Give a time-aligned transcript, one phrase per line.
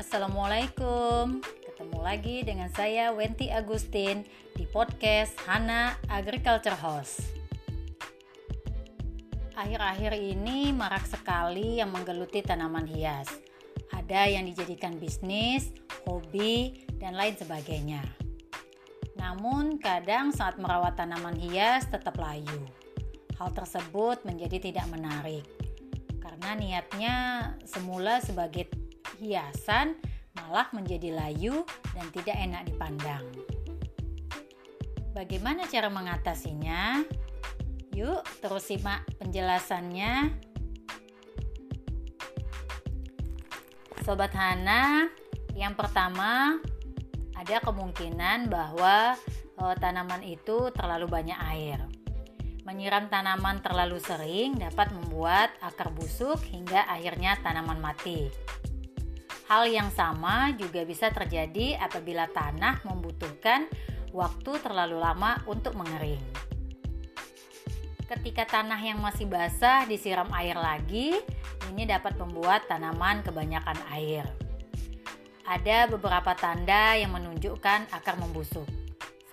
[0.00, 1.44] Assalamualaikum.
[1.44, 4.24] Ketemu lagi dengan saya Wenti Agustin
[4.56, 7.20] Di podcast Hana Agriculture House.
[9.52, 13.28] Akhir-akhir ini marak sekali yang menggeluti tanaman hias.
[13.92, 15.68] Ada yang dijadikan bisnis,
[16.08, 18.00] hobi, dan lain sebagainya.
[19.20, 22.64] Namun kadang saat merawat tanaman hias tetap layu.
[23.36, 25.44] Hal tersebut menjadi tidak menarik.
[26.24, 27.14] Karena niatnya
[27.68, 28.79] semula sebagai
[29.20, 30.00] hiasan
[30.40, 33.24] malah menjadi layu dan tidak enak dipandang.
[35.12, 37.04] Bagaimana cara mengatasinya?
[37.92, 40.32] Yuk, terus simak penjelasannya.
[44.00, 45.12] Sobat Hana,
[45.52, 46.56] yang pertama
[47.36, 49.18] ada kemungkinan bahwa
[49.60, 51.84] oh, tanaman itu terlalu banyak air.
[52.64, 58.30] Menyiram tanaman terlalu sering dapat membuat akar busuk hingga akhirnya tanaman mati.
[59.50, 63.66] Hal yang sama juga bisa terjadi apabila tanah membutuhkan
[64.14, 66.22] waktu terlalu lama untuk mengering.
[68.06, 71.18] Ketika tanah yang masih basah disiram air lagi,
[71.66, 74.22] ini dapat membuat tanaman kebanyakan air.
[75.42, 78.70] Ada beberapa tanda yang menunjukkan akar membusuk.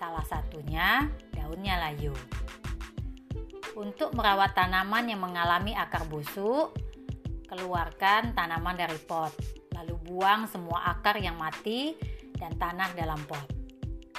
[0.02, 2.10] Salah satunya daunnya layu.
[3.78, 6.74] Untuk merawat tanaman yang mengalami akar busuk,
[7.46, 11.94] keluarkan tanaman dari pot Lalu buang semua akar yang mati
[12.34, 13.46] dan tanah dalam pot.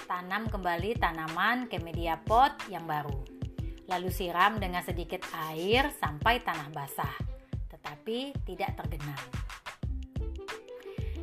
[0.08, 3.28] Tanam kembali tanaman ke media pot yang baru.
[3.92, 5.20] Lalu siram dengan sedikit
[5.52, 7.12] air sampai tanah basah,
[7.68, 9.24] tetapi tidak tergenang.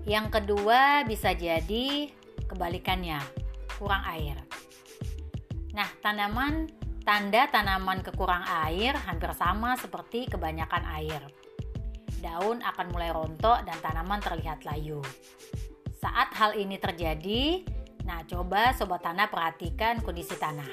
[0.05, 2.13] Yang kedua bisa jadi
[2.45, 3.19] kebalikannya,
[3.81, 4.37] kurang air.
[5.73, 6.69] Nah, tanaman
[7.09, 11.25] tanda tanaman kekurang air hampir sama seperti kebanyakan air
[12.27, 14.99] daun akan mulai rontok dan tanaman terlihat layu.
[15.95, 17.63] Saat hal ini terjadi,
[18.03, 20.69] nah coba sobat tanah perhatikan kondisi tanah.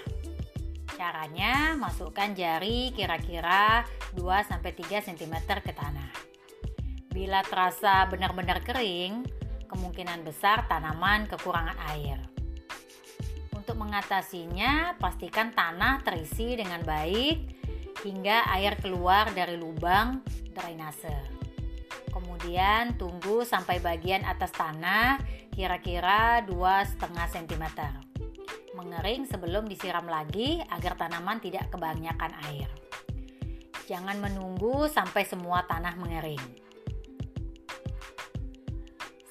[0.97, 3.85] Caranya masukkan jari kira-kira
[4.17, 6.09] 2-3 cm ke tanah.
[7.13, 9.25] Bila terasa benar-benar kering,
[9.69, 12.17] kemungkinan besar tanaman kekurangan air.
[13.53, 17.37] Untuk mengatasinya, pastikan tanah terisi dengan baik
[18.05, 20.19] hingga air keluar dari lubang
[20.53, 21.42] drainase.
[22.43, 25.15] Kemudian tunggu sampai bagian atas tanah
[25.55, 26.99] kira-kira 2,5
[27.39, 27.65] cm.
[28.75, 32.67] Mengering sebelum disiram lagi agar tanaman tidak kebanyakan air.
[33.87, 36.43] Jangan menunggu sampai semua tanah mengering.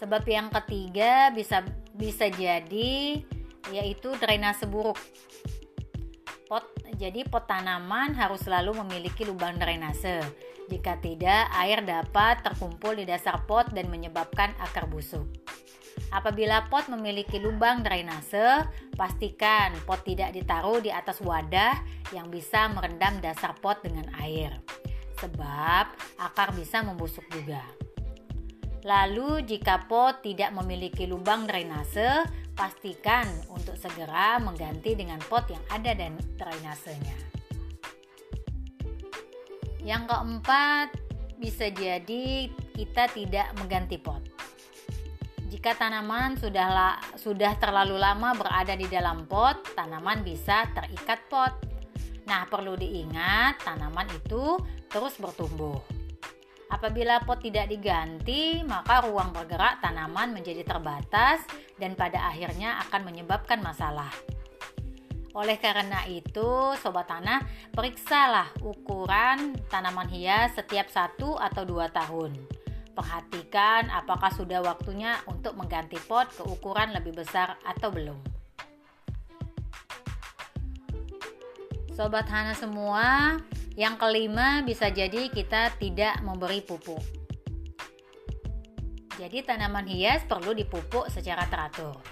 [0.01, 3.21] Sebab yang ketiga bisa bisa jadi
[3.69, 4.97] yaitu drainase buruk.
[6.49, 6.65] Pot
[6.97, 10.25] jadi pot tanaman harus selalu memiliki lubang drainase.
[10.71, 15.27] Jika tidak, air dapat terkumpul di dasar pot dan menyebabkan akar busuk.
[16.13, 21.81] Apabila pot memiliki lubang drainase, pastikan pot tidak ditaruh di atas wadah
[22.13, 24.61] yang bisa merendam dasar pot dengan air.
[25.21, 25.85] Sebab
[26.21, 27.65] akar bisa membusuk juga.
[28.83, 33.25] Lalu jika pot tidak memiliki lubang drainase, pastikan
[33.55, 37.42] untuk segera mengganti dengan pot yang ada dan drainasenya.
[39.83, 40.89] Yang keempat,
[41.43, 44.23] bisa jadi kita tidak mengganti pot.
[45.51, 51.53] Jika tanaman sudah la, sudah terlalu lama berada di dalam pot, tanaman bisa terikat pot.
[52.25, 54.57] Nah, perlu diingat, tanaman itu
[54.89, 55.77] terus bertumbuh.
[56.73, 61.45] Apabila pot tidak diganti, maka ruang bergerak tanaman menjadi terbatas
[61.77, 64.09] dan pada akhirnya akan menyebabkan masalah.
[65.33, 67.41] Oleh karena itu, sobat tanah,
[67.73, 72.37] periksalah ukuran tanaman hias setiap satu atau dua tahun.
[72.93, 78.21] Perhatikan apakah sudah waktunya untuk mengganti pot ke ukuran lebih besar atau belum.
[81.97, 83.41] Sobat Hana semua,
[83.73, 87.01] yang kelima, bisa jadi kita tidak memberi pupuk.
[89.17, 92.12] Jadi tanaman hias perlu dipupuk secara teratur.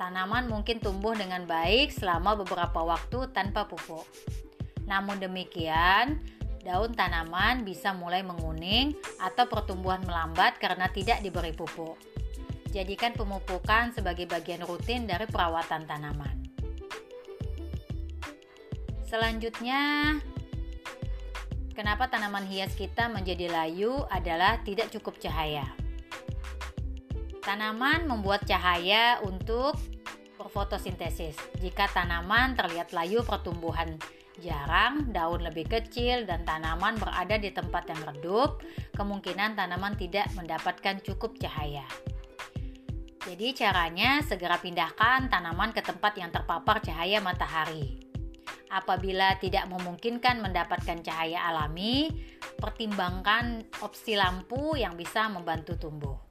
[0.00, 4.08] Tanaman mungkin tumbuh dengan baik selama beberapa waktu tanpa pupuk.
[4.88, 6.16] Namun demikian,
[6.64, 12.00] daun tanaman bisa mulai menguning atau pertumbuhan melambat karena tidak diberi pupuk.
[12.72, 16.48] Jadikan pemupukan sebagai bagian rutin dari perawatan tanaman.
[19.04, 20.16] Selanjutnya,
[21.70, 25.79] Kenapa tanaman hias kita menjadi layu adalah tidak cukup cahaya.
[27.40, 29.76] Tanaman membuat cahaya untuk
[30.36, 31.36] berfotosintesis.
[31.60, 33.96] Jika tanaman terlihat layu pertumbuhan
[34.40, 38.64] Jarang, daun lebih kecil, dan tanaman berada di tempat yang redup,
[38.96, 41.84] kemungkinan tanaman tidak mendapatkan cukup cahaya.
[43.20, 48.00] Jadi, caranya segera pindahkan tanaman ke tempat yang terpapar cahaya matahari.
[48.72, 52.08] Apabila tidak memungkinkan mendapatkan cahaya alami,
[52.56, 56.29] pertimbangkan opsi lampu yang bisa membantu tumbuh.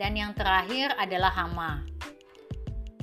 [0.00, 1.84] Dan yang terakhir adalah hama.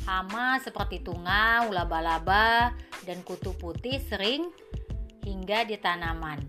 [0.10, 2.74] Hama seperti tungau, laba-laba,
[3.06, 4.50] dan kutu putih sering
[5.22, 6.42] hingga di tanaman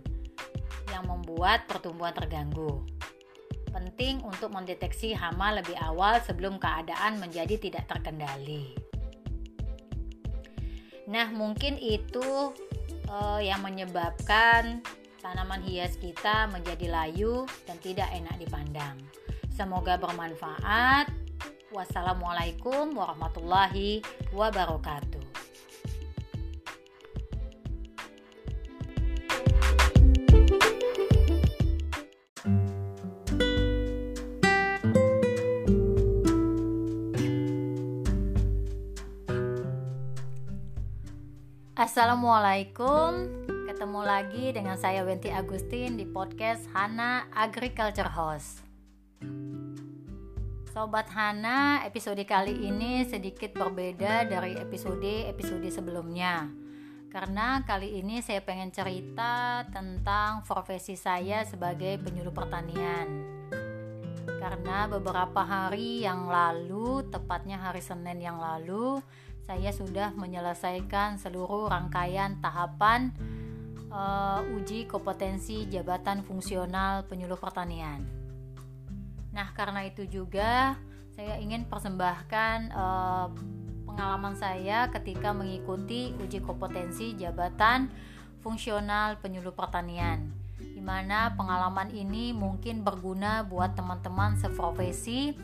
[0.88, 2.80] yang membuat pertumbuhan terganggu.
[3.68, 8.72] Penting untuk mendeteksi hama lebih awal sebelum keadaan menjadi tidak terkendali.
[11.12, 12.56] Nah, mungkin itu
[13.12, 14.80] uh, yang menyebabkan
[15.20, 18.96] tanaman hias kita menjadi layu dan tidak enak dipandang.
[19.58, 21.10] Semoga bermanfaat.
[21.74, 25.18] Wassalamualaikum warahmatullahi wabarakatuh.
[41.74, 43.26] Assalamualaikum
[43.66, 48.67] Ketemu lagi dengan saya Wenti Agustin di podcast Hana Agriculture House
[50.68, 56.46] Sobat Hana, episode kali ini sedikit berbeda dari episode-episode sebelumnya
[57.10, 63.08] Karena kali ini saya pengen cerita tentang profesi saya sebagai penyuluh pertanian
[64.38, 69.02] Karena beberapa hari yang lalu, tepatnya hari Senin yang lalu
[69.48, 73.16] saya sudah menyelesaikan seluruh rangkaian tahapan
[73.88, 78.17] uh, uji kompetensi jabatan fungsional penyuluh pertanian.
[79.32, 80.76] Nah, karena itu juga
[81.12, 83.26] saya ingin persembahkan uh,
[83.84, 87.90] pengalaman saya ketika mengikuti uji kompetensi jabatan
[88.38, 90.30] fungsional penyuluh pertanian
[90.78, 95.34] di mana pengalaman ini mungkin berguna buat teman-teman seprofesi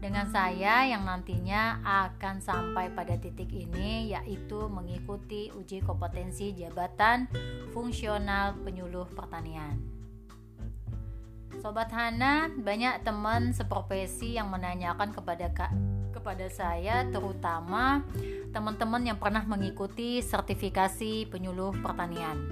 [0.00, 7.28] dengan saya yang nantinya akan sampai pada titik ini yaitu mengikuti uji kompetensi jabatan
[7.72, 9.91] fungsional penyuluh pertanian.
[11.62, 15.70] Sobat Hana, banyak teman seprofesi yang menanyakan kepada Kak
[16.10, 18.02] kepada saya terutama
[18.50, 22.50] teman-teman yang pernah mengikuti sertifikasi penyuluh pertanian.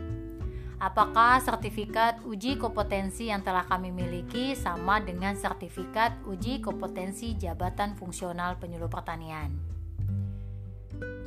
[0.79, 8.63] Apakah sertifikat uji kompetensi yang telah kami miliki sama dengan sertifikat uji kompetensi jabatan fungsional
[8.63, 9.70] penyuluh pertanian?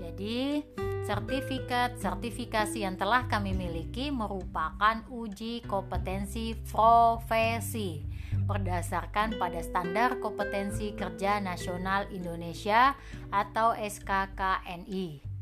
[0.04, 0.60] Jadi,
[1.08, 8.04] sertifikat sertifikasi yang telah kami miliki merupakan uji kompetensi profesi
[8.44, 13.00] berdasarkan pada standar kompetensi kerja nasional Indonesia
[13.32, 15.34] atau SKKNI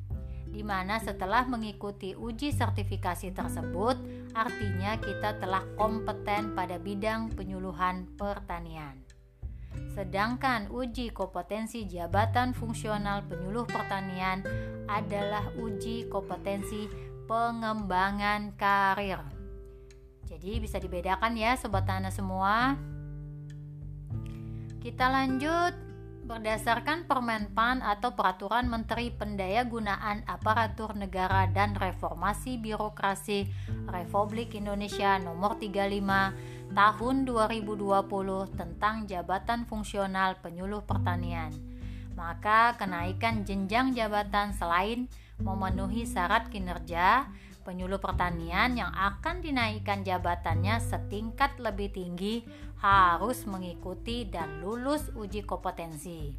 [0.52, 3.96] di mana setelah mengikuti uji sertifikasi tersebut,
[4.36, 9.11] artinya kita telah kompeten pada bidang penyuluhan pertanian.
[9.92, 14.40] Sedangkan uji kompetensi jabatan fungsional penyuluh pertanian
[14.88, 16.88] adalah uji kompetensi
[17.28, 19.20] pengembangan karir.
[20.32, 22.80] Jadi bisa dibedakan ya sobat tanah semua.
[24.80, 25.91] Kita lanjut
[26.32, 33.52] berdasarkan Permenpan atau Peraturan Menteri Pendayagunaan Aparatur Negara dan Reformasi Birokrasi
[33.92, 37.68] Republik Indonesia Nomor 35 Tahun 2020
[38.56, 41.52] tentang Jabatan Fungsional Penyuluh Pertanian.
[42.16, 47.28] Maka kenaikan jenjang jabatan selain memenuhi syarat kinerja
[47.62, 52.44] penyuluh pertanian yang akan dinaikkan jabatannya setingkat lebih tinggi
[52.82, 56.34] harus mengikuti dan lulus uji kompetensi.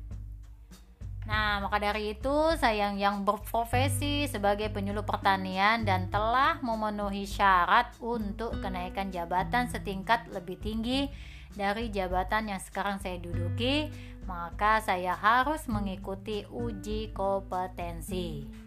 [1.23, 8.59] Nah, maka dari itu saya yang berprofesi sebagai penyuluh pertanian dan telah memenuhi syarat untuk
[8.59, 11.07] kenaikan jabatan setingkat lebih tinggi
[11.55, 13.87] dari jabatan yang sekarang saya duduki,
[14.27, 18.62] maka saya harus mengikuti uji kompetensi.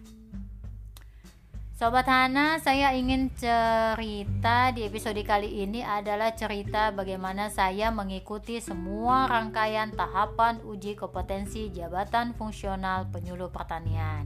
[1.76, 9.28] Sobat Hana, saya ingin cerita di episode kali ini adalah cerita bagaimana saya mengikuti semua
[9.28, 14.24] rangkaian tahapan uji kompetensi jabatan fungsional penyuluh pertanian.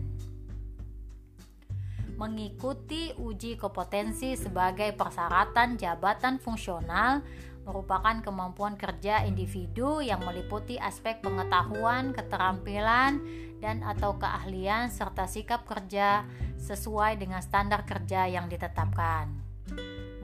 [2.21, 7.25] Mengikuti uji kompetensi sebagai persyaratan jabatan fungsional
[7.65, 13.17] merupakan kemampuan kerja individu yang meliputi aspek pengetahuan, keterampilan,
[13.59, 16.23] dan atau keahlian serta sikap kerja
[16.59, 19.31] sesuai dengan standar kerja yang ditetapkan.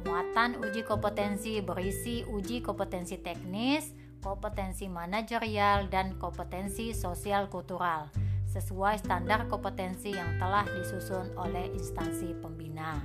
[0.05, 3.91] Muatan uji kompetensi berisi uji kompetensi teknis,
[4.23, 8.09] kompetensi manajerial, dan kompetensi sosial kultural,
[8.49, 13.01] sesuai standar kompetensi yang telah disusun oleh instansi pembina.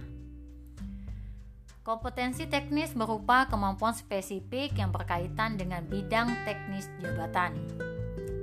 [1.80, 7.56] Kompetensi teknis berupa kemampuan spesifik yang berkaitan dengan bidang teknis jabatan.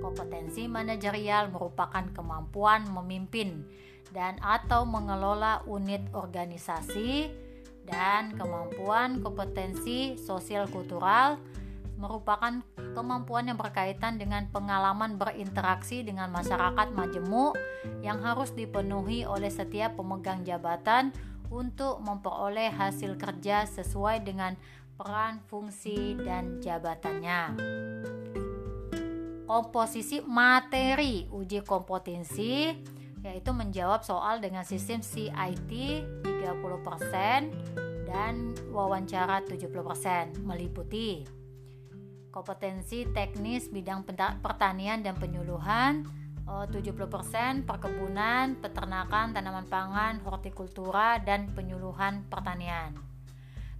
[0.07, 3.67] Kompetensi manajerial merupakan kemampuan memimpin
[4.15, 7.27] dan atau mengelola unit organisasi
[7.83, 11.35] dan kemampuan kompetensi sosial kultural
[11.99, 12.63] merupakan
[12.95, 17.59] kemampuan yang berkaitan dengan pengalaman berinteraksi dengan masyarakat majemuk
[17.99, 21.11] yang harus dipenuhi oleh setiap pemegang jabatan
[21.51, 24.55] untuk memperoleh hasil kerja sesuai dengan
[24.95, 27.41] peran, fungsi, dan jabatannya.
[29.47, 32.67] Komposisi materi uji kompetensi
[33.23, 35.71] yaitu menjawab soal dengan sistem CIT
[36.27, 36.27] 30%
[38.07, 41.23] dan wawancara 70% meliputi
[42.27, 44.03] kompetensi teknis bidang
[44.43, 46.05] pertanian dan penyuluhan
[46.47, 52.95] 70% perkebunan, peternakan, tanaman pangan, hortikultura dan penyuluhan pertanian.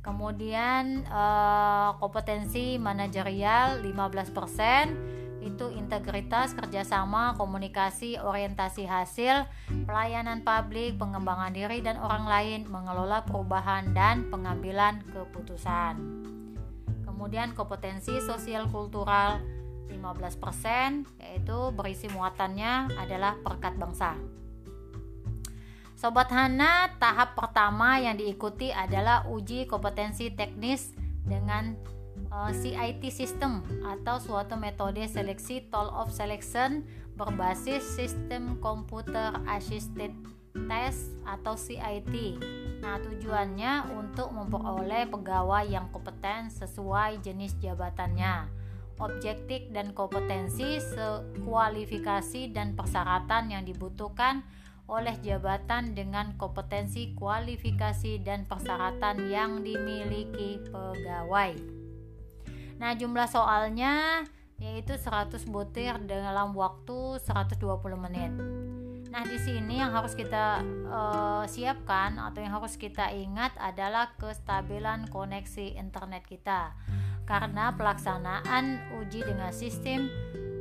[0.04, 9.46] Kemudian eh, kompetensi manajerial 15% itu integritas, kerjasama, komunikasi, orientasi hasil,
[9.86, 15.96] pelayanan publik, pengembangan diri dan orang lain, mengelola perubahan dan pengambilan keputusan.
[17.06, 19.42] Kemudian kompetensi sosial kultural
[19.90, 24.14] 15% yaitu berisi muatannya adalah perkat bangsa.
[25.98, 30.94] Sobat Hana, tahap pertama yang diikuti adalah uji kompetensi teknis
[31.26, 31.74] dengan
[32.38, 36.86] uh, eh, CIT system atau suatu metode seleksi toll of selection
[37.18, 40.14] berbasis sistem komputer assisted
[40.70, 42.38] test atau CIT.
[42.82, 48.54] Nah, tujuannya untuk memperoleh pegawai yang kompeten sesuai jenis jabatannya
[48.98, 50.82] objektif dan kompetensi,
[51.46, 54.42] kualifikasi dan persyaratan yang dibutuhkan
[54.90, 61.77] oleh jabatan dengan kompetensi, kualifikasi dan persyaratan yang dimiliki pegawai.
[62.78, 64.26] Nah, jumlah soalnya
[64.58, 67.62] yaitu 100 butir dalam waktu 120
[67.98, 68.34] menit.
[69.14, 75.10] Nah, di sini yang harus kita uh, siapkan atau yang harus kita ingat adalah kestabilan
[75.14, 76.74] koneksi internet kita
[77.28, 80.10] karena pelaksanaan uji dengan sistem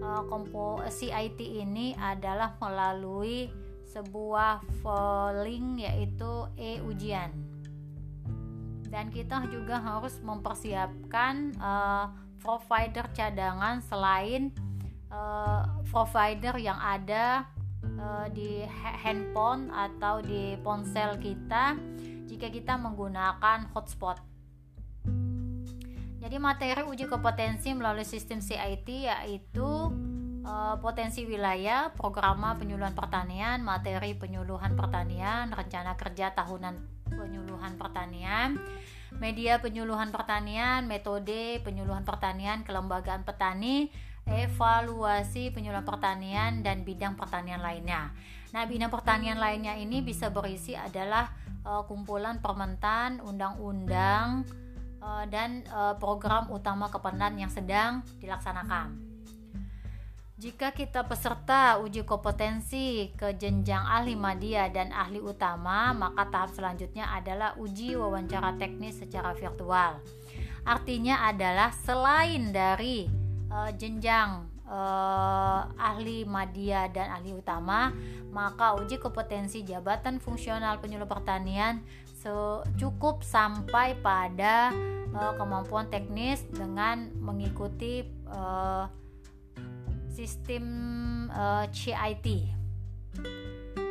[0.03, 3.49] uh, kompo CIT ini adalah melalui
[3.87, 4.61] sebuah
[5.47, 7.56] link yaitu e-ujian
[8.87, 12.07] dan kita juga harus mempersiapkan uh,
[12.39, 14.55] provider cadangan selain
[15.11, 17.47] uh, provider yang ada
[17.99, 18.63] uh, di
[19.03, 21.75] handphone atau di ponsel kita
[22.27, 24.19] jika kita menggunakan hotspot.
[26.17, 29.71] Jadi materi uji kompetensi melalui sistem CIT yaitu
[30.79, 38.59] potensi wilayah, programa penyuluhan pertanian, materi penyuluhan pertanian, rencana kerja tahunan penyuluhan pertanian,
[39.17, 43.91] media penyuluhan pertanian, metode penyuluhan pertanian, kelembagaan petani,
[44.27, 48.11] evaluasi penyuluhan pertanian dan bidang pertanian lainnya.
[48.51, 51.31] Nah, bidang pertanian lainnya ini bisa berisi adalah
[51.63, 54.47] uh, kumpulan permentan, undang-undang,
[55.07, 59.06] Eh, dan uh, program utama kepenan yang sedang dilaksanakan.
[60.37, 67.09] Jika kita peserta uji kompetensi ke jenjang ahli media dan ahli utama, maka tahap selanjutnya
[67.09, 69.97] adalah uji wawancara teknis secara virtual.
[70.69, 73.09] Artinya adalah selain dari
[73.49, 77.97] uh, jenjang uh, ahli media dan ahli utama,
[78.29, 81.81] maka uji kompetensi jabatan fungsional penyuluh pertanian
[82.77, 84.75] cukup sampai pada
[85.17, 88.91] uh, kemampuan teknis dengan mengikuti uh,
[90.17, 90.65] sistem
[91.29, 92.49] uh, CIT.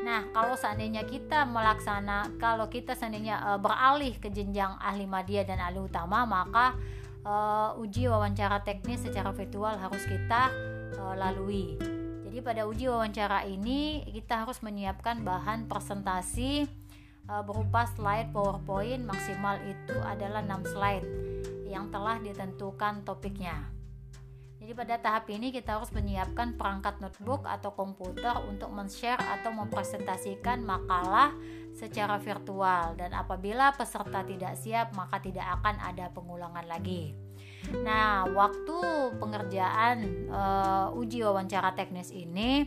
[0.05, 5.62] Nah, kalau seandainya kita melaksana, kalau kita seandainya uh, beralih ke jenjang ahli media dan
[5.62, 6.74] ahli utama, maka
[7.22, 10.50] uh, uji wawancara teknis secara virtual harus kita
[10.98, 11.77] uh, lalui.
[12.25, 16.65] Jadi pada uji wawancara ini kita harus menyiapkan bahan presentasi
[17.29, 21.05] uh, berupa slide PowerPoint maksimal itu adalah 6 slide
[21.65, 23.75] yang telah ditentukan topiknya.
[24.66, 30.66] Jadi pada tahap ini kita harus menyiapkan perangkat notebook atau komputer untuk men-share atau mempresentasikan
[30.66, 31.38] makalah
[31.78, 37.14] secara virtual dan apabila peserta tidak siap maka tidak akan ada pengulangan lagi.
[37.86, 38.78] Nah, waktu
[39.22, 42.66] pengerjaan uh, uji wawancara teknis ini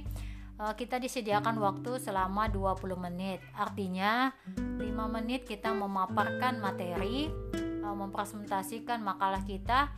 [0.58, 3.38] Eh, kita disediakan waktu selama 20 menit.
[3.54, 9.94] Artinya 5 menit kita memaparkan materi, eh, mempresentasikan makalah kita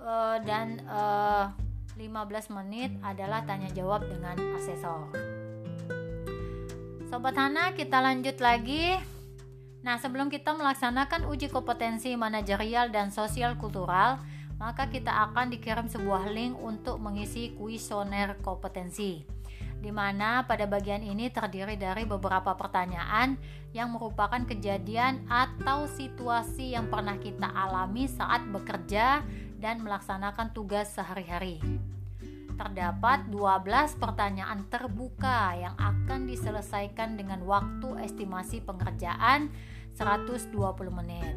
[0.00, 0.80] eh, dan
[2.00, 5.12] 15 menit adalah tanya jawab dengan asesor.
[7.10, 8.96] Sobat Hana, kita lanjut lagi.
[9.80, 14.20] Nah, sebelum kita melaksanakan uji kompetensi manajerial dan sosial kultural,
[14.60, 19.40] maka kita akan dikirim sebuah link untuk mengisi kuesioner kompetensi
[19.80, 23.40] di mana pada bagian ini terdiri dari beberapa pertanyaan
[23.72, 29.24] yang merupakan kejadian atau situasi yang pernah kita alami saat bekerja
[29.60, 31.60] dan melaksanakan tugas sehari-hari.
[32.56, 39.52] Terdapat 12 pertanyaan terbuka yang akan diselesaikan dengan waktu estimasi pengerjaan
[39.96, 40.52] 120
[40.92, 41.36] menit.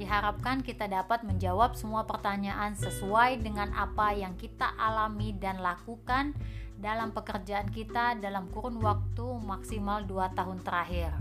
[0.00, 6.32] Diharapkan kita dapat menjawab semua pertanyaan sesuai dengan apa yang kita alami dan lakukan
[6.80, 11.12] dalam pekerjaan kita dalam kurun waktu maksimal 2 tahun terakhir.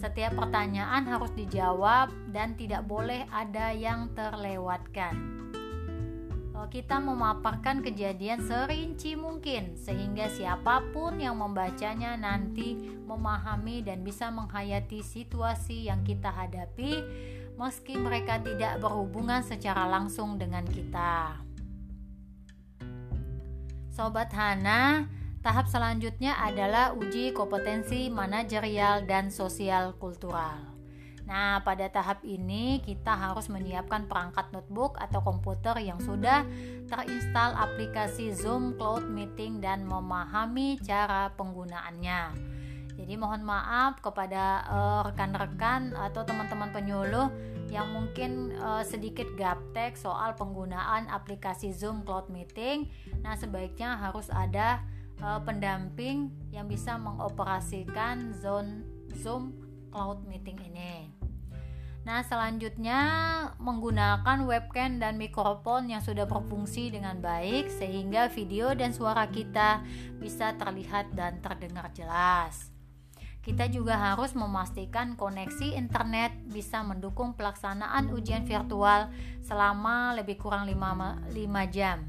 [0.00, 5.40] Setiap pertanyaan harus dijawab dan tidak boleh ada yang terlewatkan
[6.70, 15.02] kita memaparkan kejadian serinci mungkin sehingga siapa pun yang membacanya nanti memahami dan bisa menghayati
[15.02, 17.02] situasi yang kita hadapi
[17.58, 21.42] meski mereka tidak berhubungan secara langsung dengan kita.
[23.90, 25.10] Sobat Hana,
[25.40, 30.80] tahap selanjutnya adalah uji kompetensi manajerial dan sosial kultural.
[31.30, 36.42] Nah, pada tahap ini kita harus menyiapkan perangkat notebook atau komputer yang sudah
[36.90, 42.50] terinstal aplikasi Zoom Cloud Meeting dan memahami cara penggunaannya.
[42.98, 47.32] Jadi mohon maaf kepada eh, rekan-rekan uh, atau teman-teman penyuluh
[47.70, 52.90] yang mungkin uh, sedikit gaptek soal penggunaan aplikasi Zoom Cloud Meeting.
[53.22, 54.82] Nah, sebaiknya harus ada
[55.22, 58.84] uh, pendamping yang bisa mengoperasikan Zoom
[59.20, 59.54] Zoom
[59.92, 61.20] Cloud Meeting ini.
[62.00, 63.00] Nah, selanjutnya
[63.60, 69.84] menggunakan webcam dan mikrofon yang sudah berfungsi dengan baik sehingga video dan suara kita
[70.16, 72.72] bisa terlihat dan terdengar jelas.
[73.40, 79.12] Kita juga harus memastikan koneksi internet bisa mendukung pelaksanaan ujian virtual
[79.44, 81.36] selama lebih kurang 5, 5
[81.72, 82.04] jam.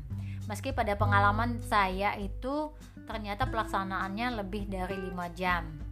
[0.48, 2.76] Meski pada pengalaman saya itu
[3.12, 5.92] ternyata pelaksanaannya lebih dari 5 jam.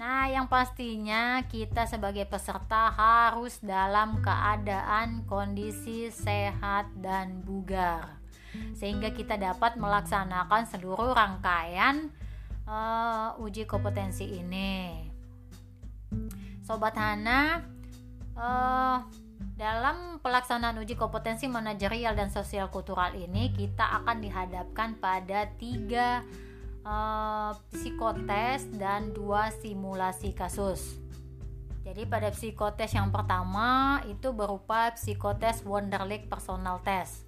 [0.00, 8.16] Nah, yang pastinya kita sebagai peserta harus dalam keadaan kondisi sehat dan bugar,
[8.72, 12.08] sehingga kita dapat melaksanakan seluruh rangkaian
[12.64, 15.12] uh, uji kompetensi ini.
[16.64, 17.60] Sobat Hana,
[18.32, 18.96] uh,
[19.60, 26.24] dalam pelaksanaan uji kompetensi manajerial dan sosial kultural ini, kita akan dihadapkan pada tiga
[26.86, 30.98] uh, psikotes dan dua simulasi kasus.
[31.82, 37.26] Jadi pada psikotes yang pertama itu berupa psikotes Wonderlic Personal Test.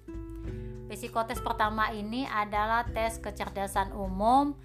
[0.87, 4.55] Psikotes pertama ini adalah tes kecerdasan umum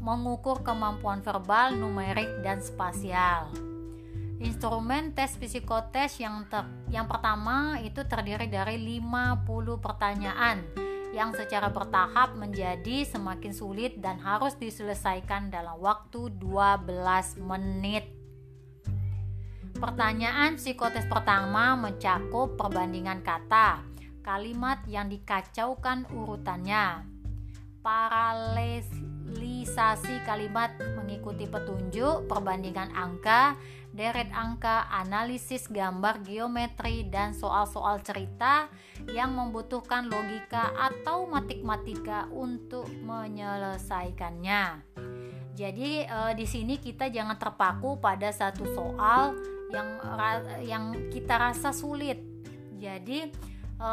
[0.00, 3.52] mengukur kemampuan verbal, numerik, dan spasial.
[4.40, 9.44] Instrumen tes psikotes yang ter yang pertama itu terdiri dari 50
[9.76, 18.04] pertanyaan yang secara bertahap menjadi semakin sulit dan harus diselesaikan dalam waktu 12 menit.
[19.80, 23.80] Pertanyaan psikotes pertama mencakup perbandingan kata,
[24.20, 27.08] kalimat yang dikacaukan urutannya,
[27.80, 33.56] paralelisasi kalimat mengikuti petunjuk, perbandingan angka,
[33.96, 38.68] deret angka, analisis gambar geometri, dan soal-soal cerita
[39.08, 44.84] yang membutuhkan logika atau matematika untuk menyelesaikannya.
[45.56, 49.32] Jadi e, di sini kita jangan terpaku pada satu soal
[49.72, 49.88] yang
[50.60, 52.20] yang kita rasa sulit.
[52.76, 53.32] Jadi
[53.80, 53.90] e,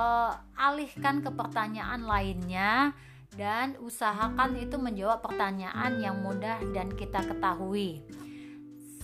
[0.60, 2.92] alihkan ke pertanyaan lainnya
[3.40, 8.04] dan usahakan itu menjawab pertanyaan yang mudah dan kita ketahui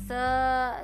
[0.09, 0.25] se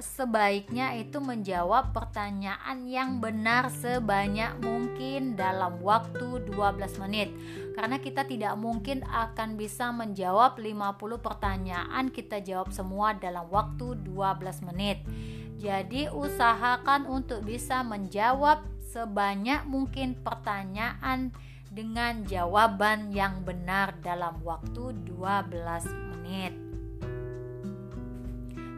[0.06, 7.34] sebaiknya itu menjawab pertanyaan yang benar sebanyak mungkin dalam waktu 12 menit.
[7.74, 14.62] Karena kita tidak mungkin akan bisa menjawab 50 pertanyaan kita jawab semua dalam waktu 12
[14.70, 15.02] menit.
[15.58, 18.62] Jadi usahakan untuk bisa menjawab
[18.94, 21.34] sebanyak mungkin pertanyaan
[21.74, 26.65] dengan jawaban yang benar dalam waktu 12 menit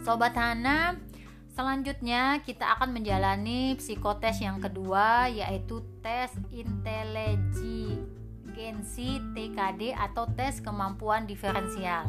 [0.08, 0.96] Sobat Hana,
[1.52, 8.00] selanjutnya kita akan menjalani psikotes yang kedua yaitu tes inteligensi
[9.36, 12.08] TKD atau tes kemampuan diferensial.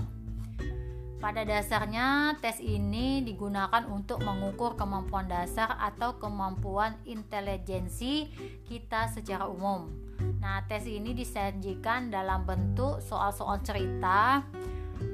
[1.18, 8.30] Pada dasarnya, tes ini digunakan untuk mengukur kemampuan dasar atau kemampuan intelijensi
[8.70, 9.90] kita secara umum.
[10.38, 14.46] Nah, tes ini disajikan dalam bentuk soal-soal cerita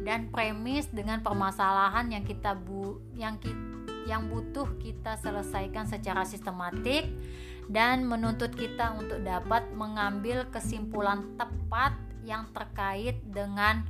[0.05, 7.09] dan premis dengan permasalahan yang kita bu yang kita yang butuh kita selesaikan secara sistematik
[7.73, 13.85] dan menuntut kita untuk dapat mengambil kesimpulan tepat yang terkait dengan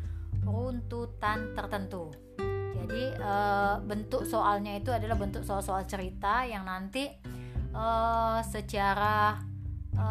[0.46, 2.14] runtutan tertentu.
[2.74, 3.32] Jadi e,
[3.82, 7.10] bentuk soalnya itu adalah bentuk soal-soal cerita yang nanti
[7.74, 7.86] e,
[8.46, 9.40] secara
[9.94, 10.08] e,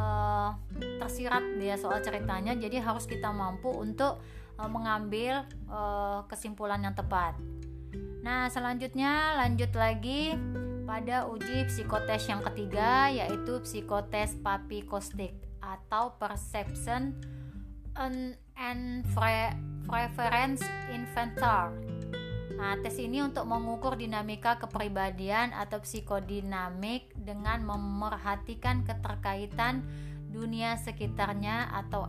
[1.00, 2.58] tersirat dia soal ceritanya.
[2.58, 4.20] Jadi harus kita mampu untuk
[4.56, 5.80] e, mengambil e,
[6.30, 7.38] kesimpulan yang tepat.
[8.24, 10.34] Nah, selanjutnya lanjut lagi
[10.84, 17.16] pada uji psikotes yang ketiga yaitu psikotes papikostik atau perception
[17.96, 19.08] and, and
[19.88, 21.72] preference inventor.
[22.54, 29.84] Nah, tes ini untuk mengukur dinamika kepribadian atau psikodinamik dengan memerhatikan keterkaitan
[30.30, 32.06] dunia sekitarnya atau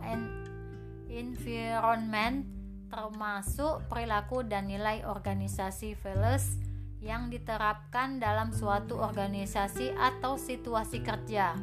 [1.15, 2.43] environment
[2.91, 6.59] termasuk perilaku dan nilai organisasi Veles
[6.99, 11.55] yang diterapkan dalam suatu organisasi atau situasi kerja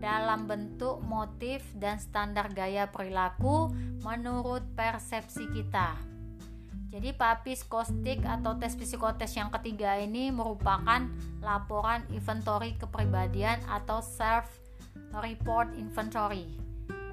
[0.00, 3.68] dalam bentuk motif dan standar gaya perilaku
[4.00, 5.92] menurut persepsi kita.
[6.90, 11.06] Jadi papis kostik atau tes psikotes yang ketiga ini merupakan
[11.38, 14.50] laporan inventory kepribadian atau self
[15.14, 16.69] report inventory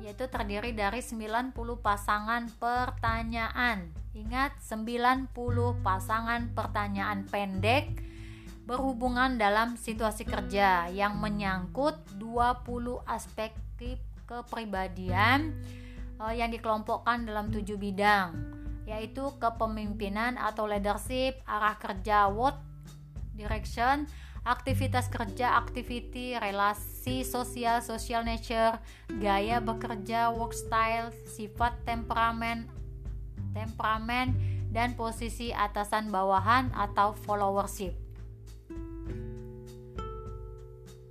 [0.08, 1.52] yaitu terdiri dari 90
[1.84, 3.92] pasangan pertanyaan.
[4.16, 5.36] Ingat 90
[5.84, 7.92] pasangan pertanyaan pendek
[8.64, 13.52] berhubungan dalam situasi kerja yang menyangkut 20 aspek
[14.24, 15.52] kepribadian
[16.24, 18.56] eh, yang dikelompokkan dalam tujuh bidang
[18.88, 22.56] yaitu kepemimpinan atau leadership, arah kerja, what
[23.36, 24.08] direction,
[24.48, 28.80] aktivitas kerja, activity, relasi sosial, social nature,
[29.20, 32.64] gaya bekerja, work style, sifat temperamen,
[33.52, 34.32] temperamen
[34.72, 37.92] dan posisi atasan bawahan atau followership.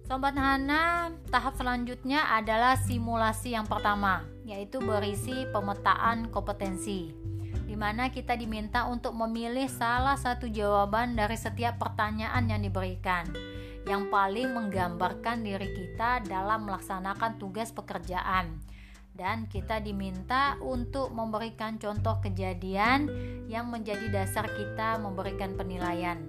[0.07, 7.26] Sobat Hana, tahap selanjutnya adalah simulasi yang pertama, yaitu berisi pemetaan kompetensi
[7.67, 13.27] di mana kita diminta untuk memilih salah satu jawaban dari setiap pertanyaan yang diberikan
[13.87, 18.59] yang paling menggambarkan diri kita dalam melaksanakan tugas pekerjaan
[19.15, 23.09] dan kita diminta untuk memberikan contoh kejadian
[23.47, 26.21] yang menjadi dasar kita memberikan penilaian.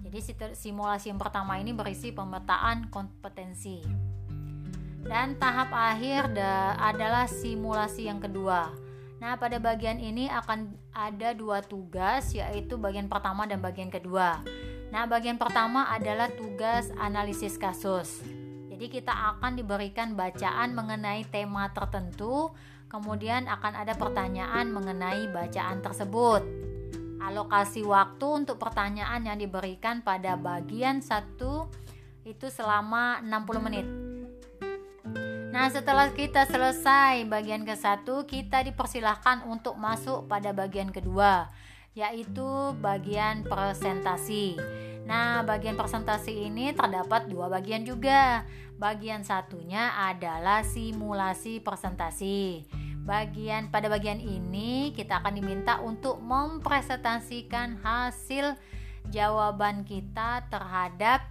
[0.00, 0.18] Jadi
[0.54, 3.82] simulasi yang pertama ini berisi pemetaan kompetensi.
[5.04, 6.32] Dan tahap akhir
[6.80, 8.83] adalah simulasi yang kedua
[9.24, 14.44] Nah, pada bagian ini akan ada dua tugas, yaitu bagian pertama dan bagian kedua.
[14.92, 18.20] Nah, bagian pertama adalah tugas analisis kasus.
[18.68, 22.52] Jadi, kita akan diberikan bacaan mengenai tema tertentu,
[22.92, 26.44] kemudian akan ada pertanyaan mengenai bacaan tersebut.
[27.24, 31.72] Alokasi waktu untuk pertanyaan yang diberikan pada bagian satu
[32.28, 33.88] itu selama 60 menit.
[35.54, 41.46] Nah, setelah kita selesai bagian ke satu, kita dipersilahkan untuk masuk pada bagian kedua,
[41.94, 44.58] yaitu bagian presentasi.
[45.06, 48.42] Nah, bagian presentasi ini terdapat dua bagian juga.
[48.82, 52.66] Bagian satunya adalah simulasi presentasi.
[53.06, 58.58] Bagian pada bagian ini kita akan diminta untuk mempresentasikan hasil
[59.14, 61.22] jawaban kita terhadap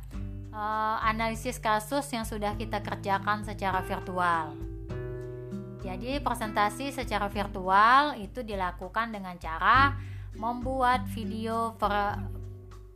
[0.53, 4.53] uh, analisis kasus yang sudah kita kerjakan secara virtual.
[5.83, 9.99] Jadi presentasi secara virtual itu dilakukan dengan cara
[10.39, 12.15] membuat video pre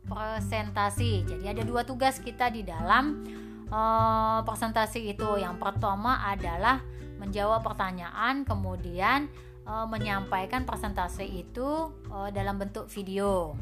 [0.08, 1.28] presentasi.
[1.28, 3.28] Jadi ada dua tugas kita di dalam
[3.68, 5.36] uh, presentasi itu.
[5.36, 6.80] Yang pertama adalah
[7.20, 9.28] menjawab pertanyaan, kemudian
[9.68, 11.92] uh, menyampaikan presentasi itu
[12.32, 13.52] dalam bentuk video.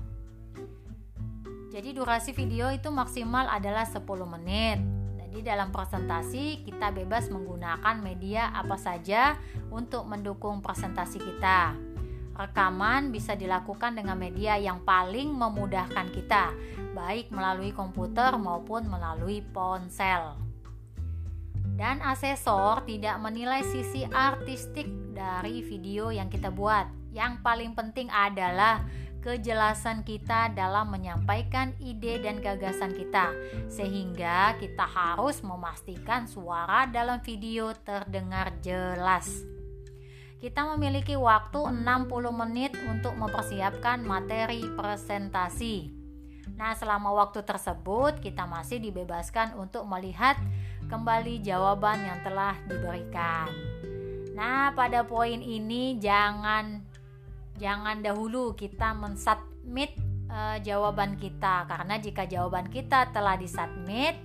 [1.76, 4.80] Jadi durasi video itu maksimal adalah 10 menit.
[5.20, 9.36] Jadi dalam presentasi kita bebas menggunakan media apa saja
[9.68, 11.76] untuk mendukung presentasi kita.
[12.32, 16.56] Rekaman bisa dilakukan dengan media yang paling memudahkan kita,
[16.96, 20.32] baik melalui komputer maupun melalui ponsel.
[21.76, 26.88] Dan asesor tidak menilai sisi artistik dari video yang kita buat.
[27.12, 28.80] Yang paling penting adalah
[29.20, 33.34] kejelasan kita dalam menyampaikan ide dan gagasan kita,
[33.68, 39.28] sehingga kita harus memastikan suara dalam video terdengar jelas.
[40.36, 41.82] Kita memiliki waktu 60
[42.30, 45.90] menit untuk mempersiapkan materi presentasi.
[46.54, 50.38] Nah, selama waktu tersebut kita masih dibebaskan untuk melihat
[50.86, 53.50] kembali jawaban yang telah diberikan.
[54.38, 56.85] Nah, pada poin ini jangan
[57.56, 59.96] jangan dahulu kita mensubmit
[60.30, 64.16] uh, jawaban kita karena jika jawaban kita telah disubmit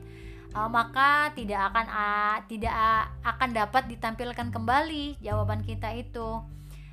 [0.56, 6.44] uh, maka tidak akan uh, tidak uh, akan dapat ditampilkan kembali jawaban kita itu.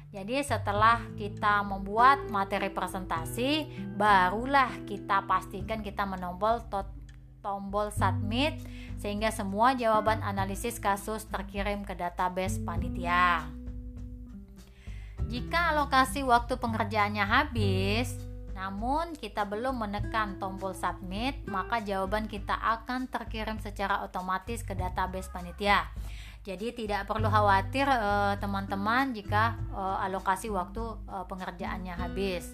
[0.09, 6.65] Jadi setelah kita membuat materi presentasi, barulah kita pastikan kita menombol
[7.45, 8.57] tombol submit
[8.97, 13.58] sehingga semua jawaban analisis kasus terkirim ke database panitia.
[15.29, 18.17] Jika alokasi waktu pengerjaannya habis,
[18.57, 25.29] namun kita belum menekan tombol submit, maka jawaban kita akan terkirim secara otomatis ke database
[25.29, 25.85] panitia.
[26.49, 32.49] Jadi tidak perlu khawatir eh, teman-teman eh, jika eh, alokasi waktu eh, pengerjaannya habis.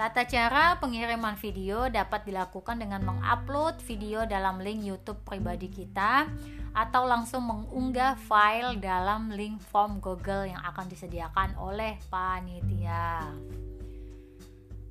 [0.00, 6.24] Tata cara pengiriman video dapat dilakukan dengan mengupload video dalam link YouTube pribadi kita
[6.72, 13.28] atau langsung mengunggah file dalam link form Google yang akan disediakan oleh panitia.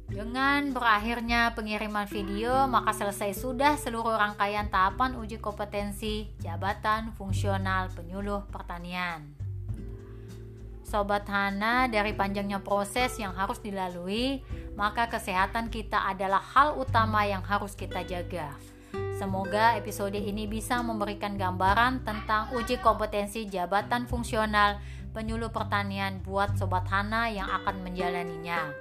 [0.06, 8.46] Dengan berakhirnya pengiriman video, maka selesai sudah seluruh rangkaian tahapan uji kompetensi jabatan fungsional penyuluh
[8.54, 9.39] pertanian.
[10.90, 14.42] Sobat Hana, dari panjangnya proses yang harus dilalui,
[14.74, 18.58] maka kesehatan kita adalah hal utama yang harus kita jaga.
[19.22, 24.82] Semoga episode ini bisa memberikan gambaran tentang uji kompetensi jabatan fungsional
[25.14, 28.74] penyuluh pertanian buat Sobat Hana yang akan menjalaninya.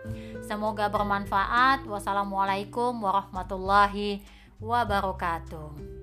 [0.49, 1.85] Semoga bermanfaat.
[1.85, 4.25] Wassalamualaikum warahmatullahi
[4.63, 5.98] wabarakatuh.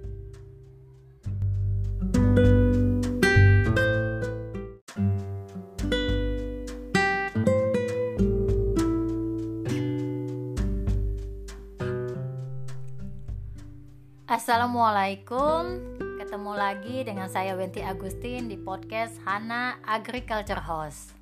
[14.45, 15.81] Assalamualaikum.
[16.21, 21.17] Ketemu lagi dengan saya Wenti Agustin di podcast Hana Agriculture House.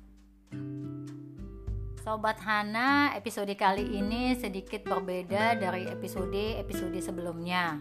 [2.04, 7.80] Sobat Hana, episode kali ini sedikit berbeda dari episode-episode sebelumnya.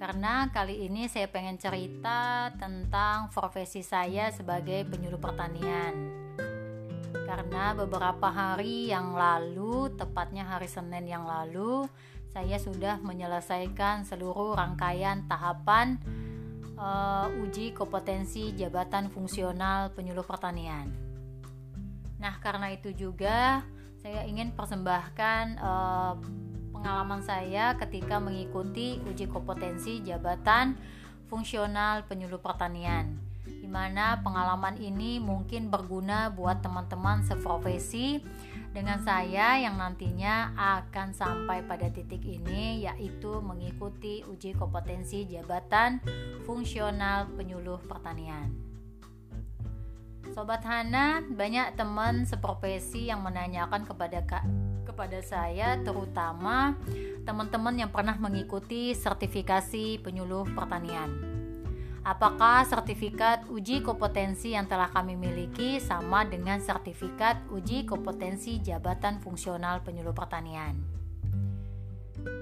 [0.00, 5.92] Karena kali ini saya pengen cerita tentang profesi saya sebagai penyuluh pertanian.
[7.28, 11.84] Karena beberapa hari yang lalu, tepatnya hari Senin yang lalu
[12.30, 15.98] saya sudah menyelesaikan seluruh rangkaian tahapan
[16.78, 20.88] uh, uji kompetensi jabatan fungsional penyuluh pertanian.
[22.22, 23.66] Nah, karena itu juga
[24.00, 26.14] saya ingin persembahkan uh,
[26.72, 30.78] pengalaman saya ketika mengikuti uji kompetensi jabatan
[31.28, 38.24] fungsional penyuluh pertanian di mana pengalaman ini mungkin berguna buat teman-teman seprofesi
[38.70, 45.98] dengan saya yang nantinya akan sampai pada titik ini yaitu mengikuti uji kompetensi jabatan
[46.46, 48.50] fungsional penyuluh pertanian.
[50.30, 54.22] Sobat Hana, banyak teman seprofesi yang menanyakan kepada
[54.86, 56.78] kepada saya terutama
[57.26, 61.29] teman-teman yang pernah mengikuti sertifikasi penyuluh pertanian.
[62.00, 69.84] Apakah sertifikat uji kompetensi yang telah kami miliki sama dengan sertifikat uji kompetensi jabatan fungsional
[69.84, 70.80] penyuluh pertanian?